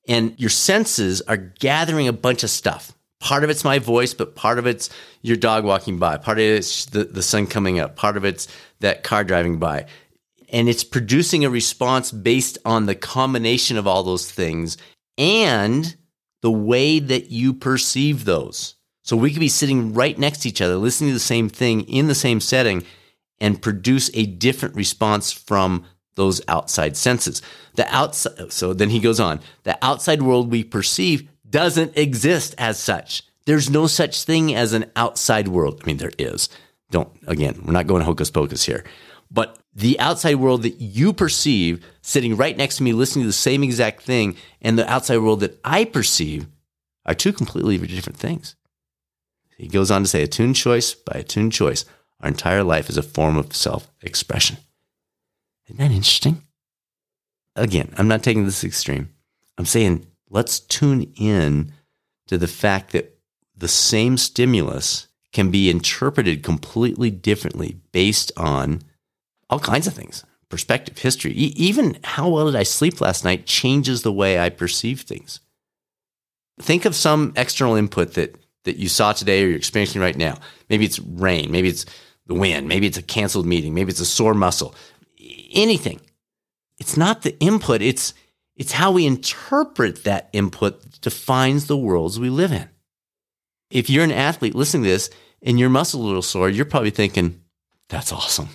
and 0.06 0.38
your 0.38 0.50
senses 0.50 1.22
are 1.22 1.36
gathering 1.36 2.08
a 2.08 2.12
bunch 2.12 2.42
of 2.42 2.50
stuff. 2.50 2.92
Part 3.20 3.44
of 3.44 3.50
it's 3.50 3.64
my 3.64 3.78
voice, 3.78 4.12
but 4.12 4.34
part 4.34 4.58
of 4.58 4.66
it's 4.66 4.90
your 5.22 5.36
dog 5.36 5.64
walking 5.64 5.98
by. 5.98 6.18
Part 6.18 6.38
of 6.38 6.44
it's 6.44 6.86
the, 6.86 7.04
the 7.04 7.22
sun 7.22 7.46
coming 7.46 7.78
up. 7.78 7.96
Part 7.96 8.16
of 8.16 8.24
it's 8.24 8.48
that 8.80 9.02
car 9.02 9.24
driving 9.24 9.58
by. 9.58 9.86
And 10.50 10.68
it's 10.68 10.84
producing 10.84 11.44
a 11.44 11.50
response 11.50 12.12
based 12.12 12.58
on 12.64 12.86
the 12.86 12.94
combination 12.94 13.78
of 13.78 13.86
all 13.86 14.02
those 14.02 14.30
things 14.30 14.76
and 15.16 15.96
the 16.42 16.50
way 16.50 16.98
that 16.98 17.30
you 17.30 17.54
perceive 17.54 18.26
those. 18.26 18.73
So 19.04 19.18
we 19.18 19.30
could 19.30 19.40
be 19.40 19.48
sitting 19.48 19.92
right 19.92 20.18
next 20.18 20.38
to 20.40 20.48
each 20.48 20.62
other, 20.62 20.76
listening 20.76 21.10
to 21.10 21.14
the 21.14 21.20
same 21.20 21.50
thing 21.50 21.82
in 21.82 22.08
the 22.08 22.14
same 22.14 22.40
setting, 22.40 22.84
and 23.38 23.60
produce 23.60 24.10
a 24.14 24.24
different 24.24 24.74
response 24.74 25.30
from 25.30 25.84
those 26.14 26.40
outside 26.48 26.96
senses. 26.96 27.42
The 27.74 27.86
outside, 27.94 28.50
so 28.50 28.72
then 28.72 28.88
he 28.88 29.00
goes 29.00 29.20
on, 29.20 29.40
the 29.64 29.78
outside 29.84 30.22
world 30.22 30.50
we 30.50 30.64
perceive 30.64 31.28
doesn't 31.48 31.98
exist 31.98 32.54
as 32.56 32.78
such. 32.78 33.22
There's 33.44 33.68
no 33.68 33.86
such 33.86 34.24
thing 34.24 34.54
as 34.54 34.72
an 34.72 34.90
outside 34.96 35.48
world. 35.48 35.80
I 35.82 35.86
mean, 35.86 35.98
there 35.98 36.12
is. 36.18 36.48
Don't, 36.90 37.10
again, 37.26 37.60
we're 37.62 37.72
not 37.72 37.86
going 37.86 38.02
hocus 38.02 38.30
pocus 38.30 38.64
here. 38.64 38.84
But 39.30 39.58
the 39.74 40.00
outside 40.00 40.36
world 40.36 40.62
that 40.62 40.80
you 40.80 41.12
perceive 41.12 41.84
sitting 42.00 42.36
right 42.36 42.56
next 42.56 42.78
to 42.78 42.82
me, 42.82 42.94
listening 42.94 43.24
to 43.24 43.28
the 43.28 43.34
same 43.34 43.62
exact 43.62 44.02
thing, 44.02 44.36
and 44.62 44.78
the 44.78 44.90
outside 44.90 45.18
world 45.18 45.40
that 45.40 45.60
I 45.62 45.84
perceive 45.84 46.46
are 47.04 47.14
two 47.14 47.34
completely 47.34 47.76
different 47.76 48.18
things. 48.18 48.56
He 49.56 49.68
goes 49.68 49.90
on 49.90 50.02
to 50.02 50.08
say, 50.08 50.22
attuned 50.22 50.56
choice 50.56 50.94
by 50.94 51.18
attuned 51.18 51.52
choice, 51.52 51.84
our 52.20 52.28
entire 52.28 52.64
life 52.64 52.88
is 52.88 52.96
a 52.96 53.02
form 53.02 53.36
of 53.36 53.54
self 53.54 53.90
expression. 54.02 54.58
Isn't 55.66 55.78
that 55.78 55.90
interesting? 55.90 56.42
Again, 57.56 57.94
I'm 57.96 58.08
not 58.08 58.22
taking 58.22 58.44
this 58.44 58.64
extreme. 58.64 59.10
I'm 59.56 59.66
saying 59.66 60.06
let's 60.28 60.58
tune 60.58 61.12
in 61.16 61.72
to 62.26 62.38
the 62.38 62.48
fact 62.48 62.92
that 62.92 63.16
the 63.56 63.68
same 63.68 64.16
stimulus 64.16 65.06
can 65.32 65.50
be 65.50 65.70
interpreted 65.70 66.42
completely 66.42 67.10
differently 67.10 67.76
based 67.92 68.32
on 68.36 68.82
all 69.50 69.60
kinds 69.60 69.86
of 69.86 69.94
things 69.94 70.24
perspective, 70.48 70.98
history, 70.98 71.32
e- 71.32 71.52
even 71.56 71.98
how 72.04 72.28
well 72.28 72.46
did 72.46 72.54
I 72.54 72.62
sleep 72.62 73.00
last 73.00 73.24
night 73.24 73.44
changes 73.44 74.02
the 74.02 74.12
way 74.12 74.38
I 74.38 74.50
perceive 74.50 75.00
things. 75.00 75.40
Think 76.60 76.84
of 76.84 76.94
some 76.94 77.32
external 77.34 77.74
input 77.74 78.14
that, 78.14 78.36
that 78.64 78.76
you 78.76 78.88
saw 78.88 79.12
today 79.12 79.42
or 79.42 79.48
you're 79.48 79.56
experiencing 79.56 80.00
right 80.00 80.16
now. 80.16 80.38
Maybe 80.68 80.84
it's 80.84 80.98
rain, 80.98 81.50
maybe 81.50 81.68
it's 81.68 81.86
the 82.26 82.34
wind, 82.34 82.68
maybe 82.68 82.86
it's 82.86 82.98
a 82.98 83.02
canceled 83.02 83.46
meeting, 83.46 83.74
maybe 83.74 83.90
it's 83.90 84.00
a 84.00 84.06
sore 84.06 84.34
muscle, 84.34 84.74
anything. 85.52 86.00
It's 86.78 86.96
not 86.96 87.22
the 87.22 87.38
input, 87.40 87.82
it's 87.82 88.14
it's 88.56 88.72
how 88.72 88.92
we 88.92 89.06
interpret 89.06 90.04
that 90.04 90.28
input 90.32 91.00
defines 91.00 91.66
the 91.66 91.76
worlds 91.76 92.20
we 92.20 92.30
live 92.30 92.52
in. 92.52 92.68
If 93.70 93.90
you're 93.90 94.04
an 94.04 94.12
athlete 94.12 94.54
listening 94.54 94.84
to 94.84 94.90
this 94.90 95.10
and 95.42 95.58
your 95.58 95.70
muscle 95.70 96.00
a 96.00 96.06
little 96.06 96.22
sore, 96.22 96.48
you're 96.48 96.64
probably 96.64 96.90
thinking, 96.90 97.42
that's 97.88 98.12
awesome. 98.12 98.48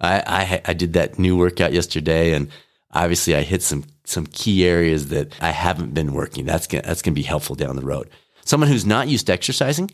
I, 0.00 0.22
I, 0.26 0.62
I 0.64 0.72
did 0.72 0.94
that 0.94 1.18
new 1.18 1.36
workout 1.36 1.74
yesterday 1.74 2.32
and 2.32 2.48
obviously 2.90 3.34
I 3.34 3.42
hit 3.42 3.62
some 3.62 3.84
some 4.06 4.26
key 4.26 4.66
areas 4.66 5.08
that 5.08 5.32
I 5.40 5.50
haven't 5.50 5.94
been 5.94 6.12
working. 6.12 6.44
That's 6.44 6.66
gonna, 6.66 6.82
that's 6.82 7.00
going 7.00 7.14
to 7.14 7.20
be 7.20 7.26
helpful 7.26 7.56
down 7.56 7.76
the 7.76 7.82
road. 7.84 8.10
Someone 8.44 8.68
who's 8.68 8.86
not 8.86 9.08
used 9.08 9.26
to 9.26 9.32
exercising, 9.32 9.90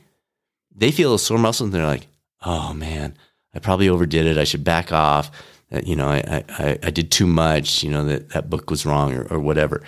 they 0.74 0.90
feel 0.90 1.14
a 1.14 1.18
sore 1.18 1.38
muscle 1.38 1.64
and 1.64 1.74
they're 1.74 1.86
like, 1.86 2.06
"Oh 2.44 2.74
man, 2.74 3.16
I 3.54 3.58
probably 3.58 3.88
overdid 3.88 4.26
it. 4.26 4.38
I 4.38 4.44
should 4.44 4.64
back 4.64 4.92
off 4.92 5.30
uh, 5.72 5.80
you 5.84 5.96
know, 5.96 6.08
I, 6.08 6.44
I, 6.48 6.78
I 6.82 6.90
did 6.90 7.10
too 7.10 7.26
much, 7.26 7.82
you 7.82 7.90
know, 7.90 8.04
that 8.04 8.30
that 8.30 8.50
book 8.50 8.70
was 8.70 8.84
wrong 8.84 9.14
or, 9.14 9.26
or 9.30 9.38
whatever. 9.38 9.82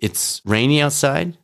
It's 0.00 0.42
rainy 0.44 0.82
outside. 0.82 1.36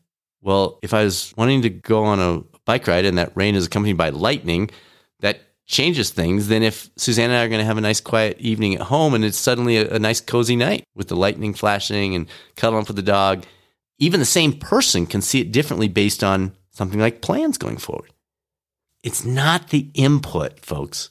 Well, 0.42 0.79
if 0.83 0.94
I 0.94 1.05
was 1.05 1.33
wanting 1.37 1.62
to 1.62 1.71
go 1.71 2.05
on 2.05 2.21
a 2.21 2.42
bike 2.64 2.87
ride 2.87 3.05
and 3.05 3.18
that 3.18 3.33
rain 3.37 3.55
is 3.55 3.66
accompanied 3.66 3.97
by 3.97 4.11
lightning, 4.11 4.71
that 5.21 5.40
changes 5.66 6.11
things 6.11 6.49
than 6.49 6.62
if 6.62 6.90
Suzanne 6.97 7.31
and 7.31 7.38
I 7.38 7.44
are 7.44 7.49
going 7.49 7.61
to 7.61 7.64
have 7.64 7.79
a 7.79 7.83
nice 7.83 8.01
quiet 8.01 8.40
evening 8.40 8.75
at 8.75 8.83
home 8.83 9.14
and 9.14 9.25
it's 9.25 9.38
suddenly 9.38 9.77
a, 9.77 9.94
a 9.94 9.99
nice 9.99 10.21
cozy 10.21 10.57
night 10.57 10.85
with 10.94 11.09
the 11.09 11.16
lightning 11.16 11.55
flashing 11.55 12.14
and 12.14 12.27
cuddling 12.57 12.83
up 12.83 12.88
with 12.88 12.97
the 12.97 13.03
dog. 13.03 13.44
Even 13.98 14.20
the 14.20 14.26
same 14.26 14.52
person 14.52 15.06
can 15.06 15.20
see 15.20 15.40
it 15.40 15.52
differently 15.52 15.88
based 15.88 16.22
on 16.22 16.52
something 16.70 17.00
like 17.00 17.20
plans 17.20 17.58
going 17.58 17.78
forward. 17.78 18.12
It's 19.02 19.24
not 19.24 19.70
the 19.70 19.90
input, 19.94 20.61
folks. 20.61 21.11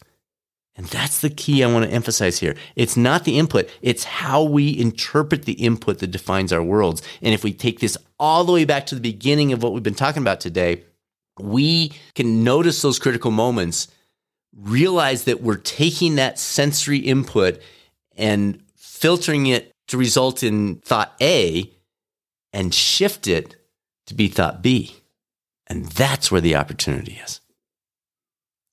And 0.76 0.86
that's 0.88 1.22
the 1.22 1.32
key 1.32 1.64
I 1.64 1.72
want 1.72 1.86
to 1.86 1.92
emphasize 1.92 2.38
here. 2.38 2.56
It's 2.76 2.96
not 2.96 3.24
the 3.24 3.40
input, 3.40 3.70
it's 3.82 4.04
how 4.04 4.44
we 4.44 4.78
interpret 4.78 5.46
the 5.46 5.54
input 5.54 6.00
that 6.00 6.12
defines 6.12 6.54
our 6.54 6.62
worlds. 6.62 7.02
And 7.22 7.34
if 7.34 7.44
we 7.44 7.52
take 7.52 7.80
this 7.80 7.98
all 8.20 8.44
the 8.44 8.54
way 8.54 8.64
back 8.64 8.86
to 8.88 8.96
the 8.96 9.02
beginning 9.02 9.52
of 9.54 9.64
what 9.64 9.74
we've 9.74 9.82
been 9.82 9.96
talking 9.96 10.22
about 10.22 10.40
today, 10.40 10.84
we 11.40 11.94
can 12.14 12.44
notice 12.44 12.82
those 12.82 13.00
critical 13.00 13.32
moments, 13.32 13.88
realize 14.56 15.24
that 15.24 15.42
we're 15.42 15.58
taking 15.58 16.16
that 16.16 16.38
sensory 16.38 17.00
input 17.00 17.60
and 18.16 18.62
filtering 18.76 19.48
it 19.48 19.72
to 19.88 19.98
result 19.98 20.44
in 20.44 20.76
thought 20.78 21.16
A 21.22 21.72
and 22.58 22.74
shift 22.74 23.28
it 23.28 23.56
to 24.08 24.16
be 24.16 24.28
thought 24.28 24.64
B. 24.64 24.98
And 25.68 25.86
that's 25.86 26.32
where 26.32 26.42
the 26.42 26.56
opportunity 26.56 27.22
is. 27.24 27.40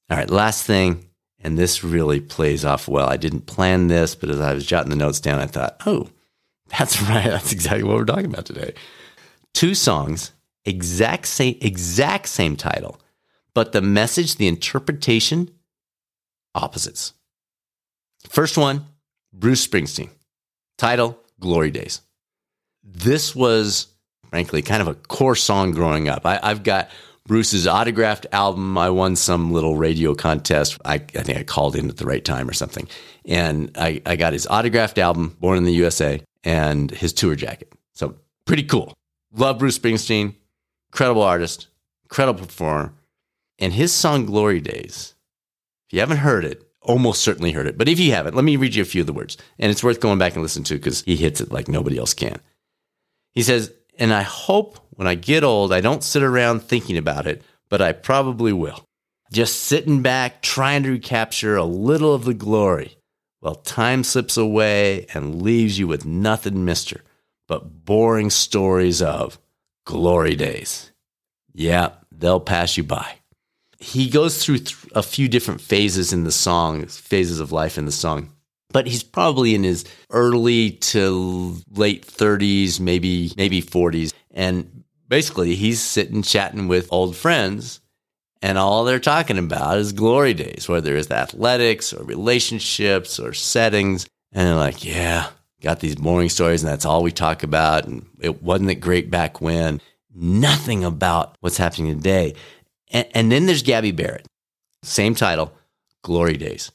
All 0.09 0.16
right, 0.16 0.31
last 0.31 0.64
thing 0.64 1.11
and 1.44 1.59
this 1.59 1.85
really 1.85 2.20
plays 2.20 2.64
off 2.64 2.88
well. 2.88 3.07
I 3.07 3.18
didn't 3.18 3.42
plan 3.42 3.88
this, 3.88 4.14
but 4.14 4.31
as 4.31 4.40
I 4.40 4.55
was 4.55 4.64
jotting 4.64 4.88
the 4.88 4.97
notes 4.97 5.20
down, 5.20 5.38
I 5.38 5.47
thought, 5.47 5.77
oh, 5.87 6.09
that's 6.68 7.01
right. 7.09 7.27
That's 7.27 7.53
exactly 7.53 7.85
what 7.85 7.97
we're 7.97 8.07
talking 8.07 8.25
about 8.25 8.47
today. 8.47 8.73
Two 9.53 9.75
songs, 9.75 10.33
exact 10.64 11.27
same, 11.27 11.59
exact 11.61 12.29
same 12.29 12.57
title, 12.57 12.99
but 13.53 13.73
the 13.73 13.83
message, 13.83 14.37
the 14.37 14.49
interpretation, 14.49 15.51
opposites. 16.55 17.12
First 18.31 18.57
one, 18.57 18.87
Bruce 19.33 19.66
Springsteen. 19.66 20.09
Title, 20.79 21.18
Glory 21.38 21.70
Days. 21.70 22.01
This 22.85 23.35
was, 23.35 23.88
frankly, 24.31 24.62
kind 24.62 24.83
of 24.83 24.88
a 24.88 24.94
core 24.94 25.35
song 25.37 25.73
growing 25.73 26.09
up. 26.09 26.27
I, 26.27 26.38
have 26.42 26.62
got 26.62 26.90
Bruce's 27.27 27.66
autographed 27.66 28.27
album. 28.33 28.77
I 28.77 28.90
won 28.90 29.16
some 29.16 29.51
little 29.53 29.77
radio 29.77 30.14
contest. 30.14 30.79
I, 30.85 30.94
I 30.94 30.99
think 31.23 31.38
I 31.38 31.42
called 31.42 31.77
in 31.77 31.88
at 31.88 31.97
the 31.97 32.07
right 32.07 32.25
time 32.25 32.49
or 32.49 32.53
something. 32.53 32.87
And 33.25 33.70
I, 33.77 34.03
I 34.05 34.16
got 34.16 34.35
his 34.35 34.47
autographed 34.47 34.99
album, 34.99 35.37
Born 35.40 35.57
in 35.59 35.64
the 35.64 35.73
USA. 35.73 36.23
and 36.44 36.90
his 36.90 37.12
tour 37.12 37.35
jacket. 37.35 37.73
So 37.94 38.16
pretty 38.44 38.64
cool. 38.64 38.92
Love 39.33 39.59
Bruce 39.59 39.79
Springsteen, 39.79 40.35
incredible 40.92 41.23
artist, 41.23 41.68
incredible 42.05 42.44
performer. 42.47 42.92
And 43.59 43.73
his 43.73 43.92
song 43.92 44.27
Glory 44.27 44.61
Days, 44.61 45.14
if 45.88 45.94
you 45.94 46.01
haven't 46.01 46.18
heard 46.18 46.44
it, 46.44 46.68
almost 46.83 47.23
certainly 47.23 47.53
heard 47.53 47.66
it. 47.66 47.79
But 47.79 47.88
if 47.88 47.99
you 47.99 48.12
haven't, 48.12 48.35
let 48.35 48.44
me 48.44 48.57
read 48.57 48.75
you 48.75 48.83
a 48.83 48.85
few 48.85 49.01
of 49.01 49.07
the 49.07 49.12
words. 49.12 49.38
And 49.59 49.70
it's 49.70 49.83
worth 49.83 50.01
going 50.01 50.18
back 50.18 50.35
and 50.35 50.42
listening 50.42 50.64
to 50.64 50.75
because 50.75 51.03
he 51.03 51.16
hits 51.16 51.40
it 51.40 51.51
like 51.51 51.66
nobody 51.66 51.99
else 51.99 52.12
can. 52.12 52.40
He 53.35 53.42
says, 53.42 53.73
And 53.99 54.12
I 54.12 54.23
hope 54.23 54.79
when 54.90 55.07
I 55.07 55.14
get 55.14 55.44
old, 55.44 55.73
I 55.73 55.81
don't 55.81 56.05
sit 56.05 56.23
around 56.23 56.61
thinking 56.61 56.97
about 56.97 57.27
it, 57.27 57.42
but 57.68 57.83
I 57.83 57.92
probably 57.92 58.53
will. 58.53 58.85
Just 59.33 59.64
sitting 59.64 60.03
back, 60.03 60.42
trying 60.42 60.83
to 60.85 60.90
recapture 60.90 61.57
a 61.57 61.64
little 61.64 62.14
of 62.14 62.25
the 62.25 62.35
glory 62.35 62.97
while 63.40 63.57
time 63.57 64.05
slips 64.05 64.37
away 64.37 65.07
and 65.12 65.42
leaves 65.42 65.79
you 65.79 65.87
with 65.87 66.05
nothing, 66.05 66.64
mister, 66.64 67.03
but 67.47 67.85
boring 67.85 68.31
stories 68.31 69.03
of 69.03 69.38
glory 69.85 70.35
days. 70.35 70.92
Yeah, 71.53 71.90
they'll 72.11 72.40
pass 72.40 72.77
you 72.77 72.85
by 72.85 73.16
he 73.85 74.09
goes 74.09 74.42
through 74.42 74.59
th- 74.59 74.77
a 74.94 75.03
few 75.03 75.29
different 75.29 75.61
phases 75.61 76.12
in 76.12 76.25
the 76.25 76.33
song, 76.33 76.87
phases 76.87 77.38
of 77.38 77.53
life 77.53 77.77
in 77.77 77.85
the 77.85 77.92
song. 77.92 78.31
But 78.75 78.87
he's 78.87 79.03
probably 79.03 79.55
in 79.55 79.65
his 79.65 79.87
early 80.11 80.73
to 80.73 81.57
late 81.71 82.07
30s, 82.07 82.79
maybe 82.79 83.33
maybe 83.39 83.63
40s, 83.63 84.13
and 84.33 84.85
basically 85.09 85.55
he's 85.55 85.81
sitting 85.81 86.21
chatting 86.21 86.69
with 86.69 86.93
old 86.93 87.17
friends 87.17 87.81
and 88.45 88.59
all 88.59 88.85
they're 88.85 88.99
talking 88.99 89.39
about 89.39 89.79
is 89.79 89.95
glory 89.95 90.35
days, 90.35 90.69
whether 90.69 90.95
it's 90.95 91.11
athletics 91.11 91.95
or 91.95 92.05
relationships 92.05 93.19
or 93.19 93.33
settings. 93.33 94.07
And 94.33 94.47
they're 94.47 94.55
like, 94.55 94.85
yeah, 94.85 95.31
got 95.63 95.81
these 95.81 95.97
boring 95.97 96.29
stories, 96.29 96.63
and 96.63 96.71
that's 96.71 96.85
all 96.85 97.03
we 97.03 97.11
talk 97.11 97.43
about. 97.43 97.87
And 97.87 98.05
it 98.21 98.43
wasn't 98.43 98.71
it 98.71 98.81
great 98.83 99.11
back 99.11 99.41
when. 99.41 99.81
Nothing 100.15 100.85
about 100.85 101.39
what's 101.41 101.57
happening 101.57 101.97
today. 101.97 102.35
And, 102.91 103.07
and 103.15 103.33
then 103.33 103.47
there's 103.47 103.63
Gabby 103.63 103.93
Barrett, 103.93 104.27
same 104.83 105.15
title, 105.15 105.55
Glory 106.03 106.37
Days. 106.37 106.71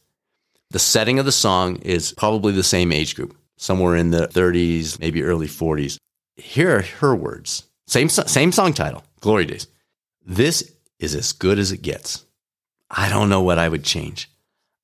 The 0.72 0.80
setting 0.80 1.18
of 1.18 1.26
the 1.26 1.32
song 1.32 1.78
is 1.78 2.14
probably 2.14 2.54
the 2.54 2.62
same 2.62 2.92
age 2.92 3.16
group, 3.16 3.36
somewhere 3.58 3.96
in 3.96 4.12
the 4.12 4.28
30s, 4.28 5.00
maybe 5.00 5.24
early 5.24 5.48
40s. 5.48 5.98
Here 6.36 6.78
are 6.78 6.82
her 7.00 7.16
words. 7.16 7.64
Same, 7.88 8.08
same 8.08 8.52
song 8.52 8.74
title, 8.74 9.04
Glory 9.20 9.46
Days. 9.46 9.68
This 10.24 10.76
is 11.00 11.16
as 11.16 11.34
good 11.34 11.58
as 11.58 11.72
it 11.72 11.82
gets. 11.82 12.24
I 12.92 13.10
don't 13.10 13.30
know 13.30 13.42
what 13.42 13.58
I 13.58 13.68
would 13.68 13.84
change. 13.84 14.30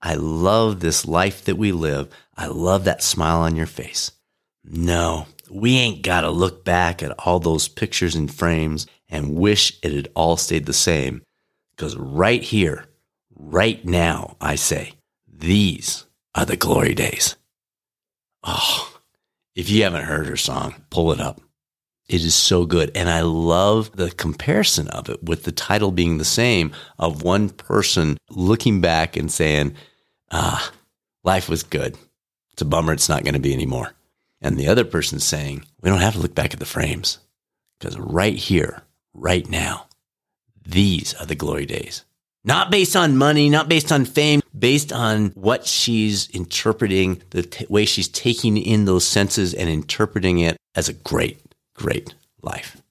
I 0.01 0.15
love 0.15 0.79
this 0.79 1.05
life 1.05 1.45
that 1.45 1.57
we 1.57 1.71
live. 1.71 2.09
I 2.35 2.47
love 2.47 2.85
that 2.85 3.03
smile 3.03 3.41
on 3.41 3.55
your 3.55 3.67
face. 3.67 4.11
No, 4.63 5.27
we 5.51 5.77
ain't 5.77 6.01
got 6.01 6.21
to 6.21 6.31
look 6.31 6.65
back 6.65 7.03
at 7.03 7.13
all 7.19 7.39
those 7.39 7.67
pictures 7.67 8.15
and 8.15 8.33
frames 8.33 8.87
and 9.07 9.35
wish 9.35 9.77
it 9.83 9.93
had 9.93 10.07
all 10.15 10.35
stayed 10.35 10.65
the 10.65 10.73
same. 10.73 11.21
Because 11.75 11.95
right 11.95 12.41
here, 12.41 12.85
right 13.35 13.85
now, 13.85 14.35
I 14.41 14.55
say, 14.55 14.94
these 15.37 16.05
are 16.33 16.45
the 16.45 16.57
glory 16.57 16.93
days. 16.93 17.35
Oh, 18.43 18.99
if 19.55 19.69
you 19.69 19.83
haven't 19.83 20.05
heard 20.05 20.27
her 20.27 20.37
song, 20.37 20.75
pull 20.89 21.11
it 21.11 21.19
up. 21.19 21.41
It 22.07 22.21
is 22.23 22.35
so 22.35 22.65
good. 22.65 22.91
And 22.93 23.09
I 23.09 23.21
love 23.21 23.95
the 23.95 24.11
comparison 24.11 24.87
of 24.89 25.09
it 25.09 25.23
with 25.23 25.43
the 25.43 25.51
title 25.51 25.91
being 25.91 26.17
the 26.17 26.25
same 26.25 26.71
of 26.99 27.23
one 27.23 27.49
person 27.49 28.17
looking 28.29 28.79
back 28.79 29.17
and 29.17 29.31
saying, 29.31 29.75
ah, 30.31 30.71
life 31.23 31.49
was 31.49 31.63
good. 31.63 31.97
It's 32.51 32.61
a 32.61 32.65
bummer 32.65 32.93
it's 32.93 33.09
not 33.09 33.23
going 33.23 33.33
to 33.33 33.39
be 33.39 33.53
anymore. 33.53 33.93
And 34.41 34.57
the 34.57 34.67
other 34.67 34.85
person 34.85 35.19
saying, 35.19 35.65
we 35.81 35.89
don't 35.89 35.99
have 35.99 36.13
to 36.13 36.19
look 36.19 36.35
back 36.35 36.53
at 36.53 36.59
the 36.59 36.65
frames 36.65 37.17
because 37.79 37.97
right 37.97 38.35
here, 38.35 38.83
right 39.13 39.49
now. 39.49 39.87
These 40.67 41.13
are 41.15 41.25
the 41.25 41.35
glory 41.35 41.65
days. 41.65 42.05
Not 42.45 42.69
based 42.69 42.95
on 42.95 43.17
money, 43.17 43.49
not 43.49 43.67
based 43.67 43.91
on 43.91 44.05
fame, 44.05 44.41
based 44.57 44.93
on 44.93 45.29
what 45.31 45.65
she's 45.65 46.29
interpreting, 46.29 47.23
the 47.31 47.41
t- 47.41 47.65
way 47.69 47.85
she's 47.85 48.07
taking 48.07 48.55
in 48.55 48.85
those 48.85 49.05
senses 49.05 49.55
and 49.55 49.67
interpreting 49.67 50.39
it 50.39 50.55
as 50.75 50.87
a 50.87 50.93
great, 50.93 51.41
great 51.73 52.13
life. 52.43 52.81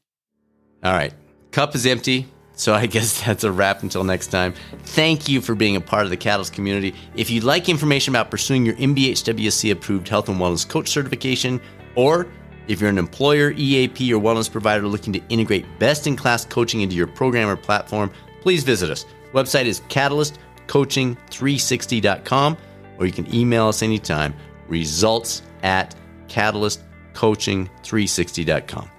All 0.82 0.92
right, 0.92 1.14
cup 1.52 1.76
is 1.76 1.86
empty. 1.86 2.26
So 2.56 2.74
I 2.74 2.86
guess 2.94 3.24
that's 3.24 3.44
a 3.44 3.52
wrap 3.52 3.84
until 3.84 4.02
next 4.02 4.28
time. 4.28 4.54
Thank 4.86 5.28
you 5.28 5.40
for 5.40 5.54
being 5.54 5.76
a 5.76 5.80
part 5.80 6.02
of 6.02 6.10
the 6.10 6.16
Catalyst 6.16 6.52
community. 6.52 6.92
If 7.14 7.30
you'd 7.30 7.44
like 7.44 7.68
information 7.68 8.12
about 8.12 8.32
pursuing 8.32 8.66
your 8.66 8.74
NBHWC 8.74 9.70
approved 9.70 10.08
health 10.08 10.28
and 10.28 10.38
wellness 10.38 10.68
coach 10.68 10.88
certification 10.88 11.60
or 11.94 12.26
if 12.66 12.80
you're 12.80 12.90
an 12.90 12.98
employer, 12.98 13.52
EAP, 13.56 14.12
or 14.12 14.20
wellness 14.20 14.50
provider 14.50 14.88
looking 14.88 15.12
to 15.12 15.20
integrate 15.28 15.66
best 15.78 16.06
in 16.06 16.16
class 16.16 16.44
coaching 16.44 16.80
into 16.80 16.96
your 16.96 17.06
program 17.06 17.48
or 17.48 17.56
platform, 17.56 18.10
please 18.40 18.64
visit 18.64 18.90
us. 18.90 19.04
Website 19.34 19.66
is 19.66 19.82
catalystcoaching360.com, 19.82 22.56
or 22.98 23.06
you 23.06 23.12
can 23.12 23.32
email 23.34 23.68
us 23.68 23.82
anytime. 23.82 24.34
Results 24.68 25.42
at 25.62 25.94
catalystcoaching360.com. 26.28 28.90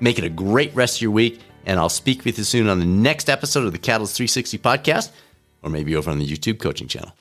Make 0.00 0.18
it 0.18 0.24
a 0.24 0.28
great 0.28 0.74
rest 0.74 0.96
of 0.96 1.02
your 1.02 1.12
week, 1.12 1.40
and 1.66 1.78
I'll 1.78 1.88
speak 1.88 2.24
with 2.24 2.36
you 2.38 2.44
soon 2.44 2.68
on 2.68 2.80
the 2.80 2.84
next 2.84 3.30
episode 3.30 3.64
of 3.64 3.70
the 3.72 3.78
Catalyst 3.78 4.16
360 4.16 4.58
podcast, 4.58 5.12
or 5.62 5.70
maybe 5.70 5.94
over 5.94 6.10
on 6.10 6.18
the 6.18 6.26
YouTube 6.26 6.58
coaching 6.58 6.88
channel. 6.88 7.12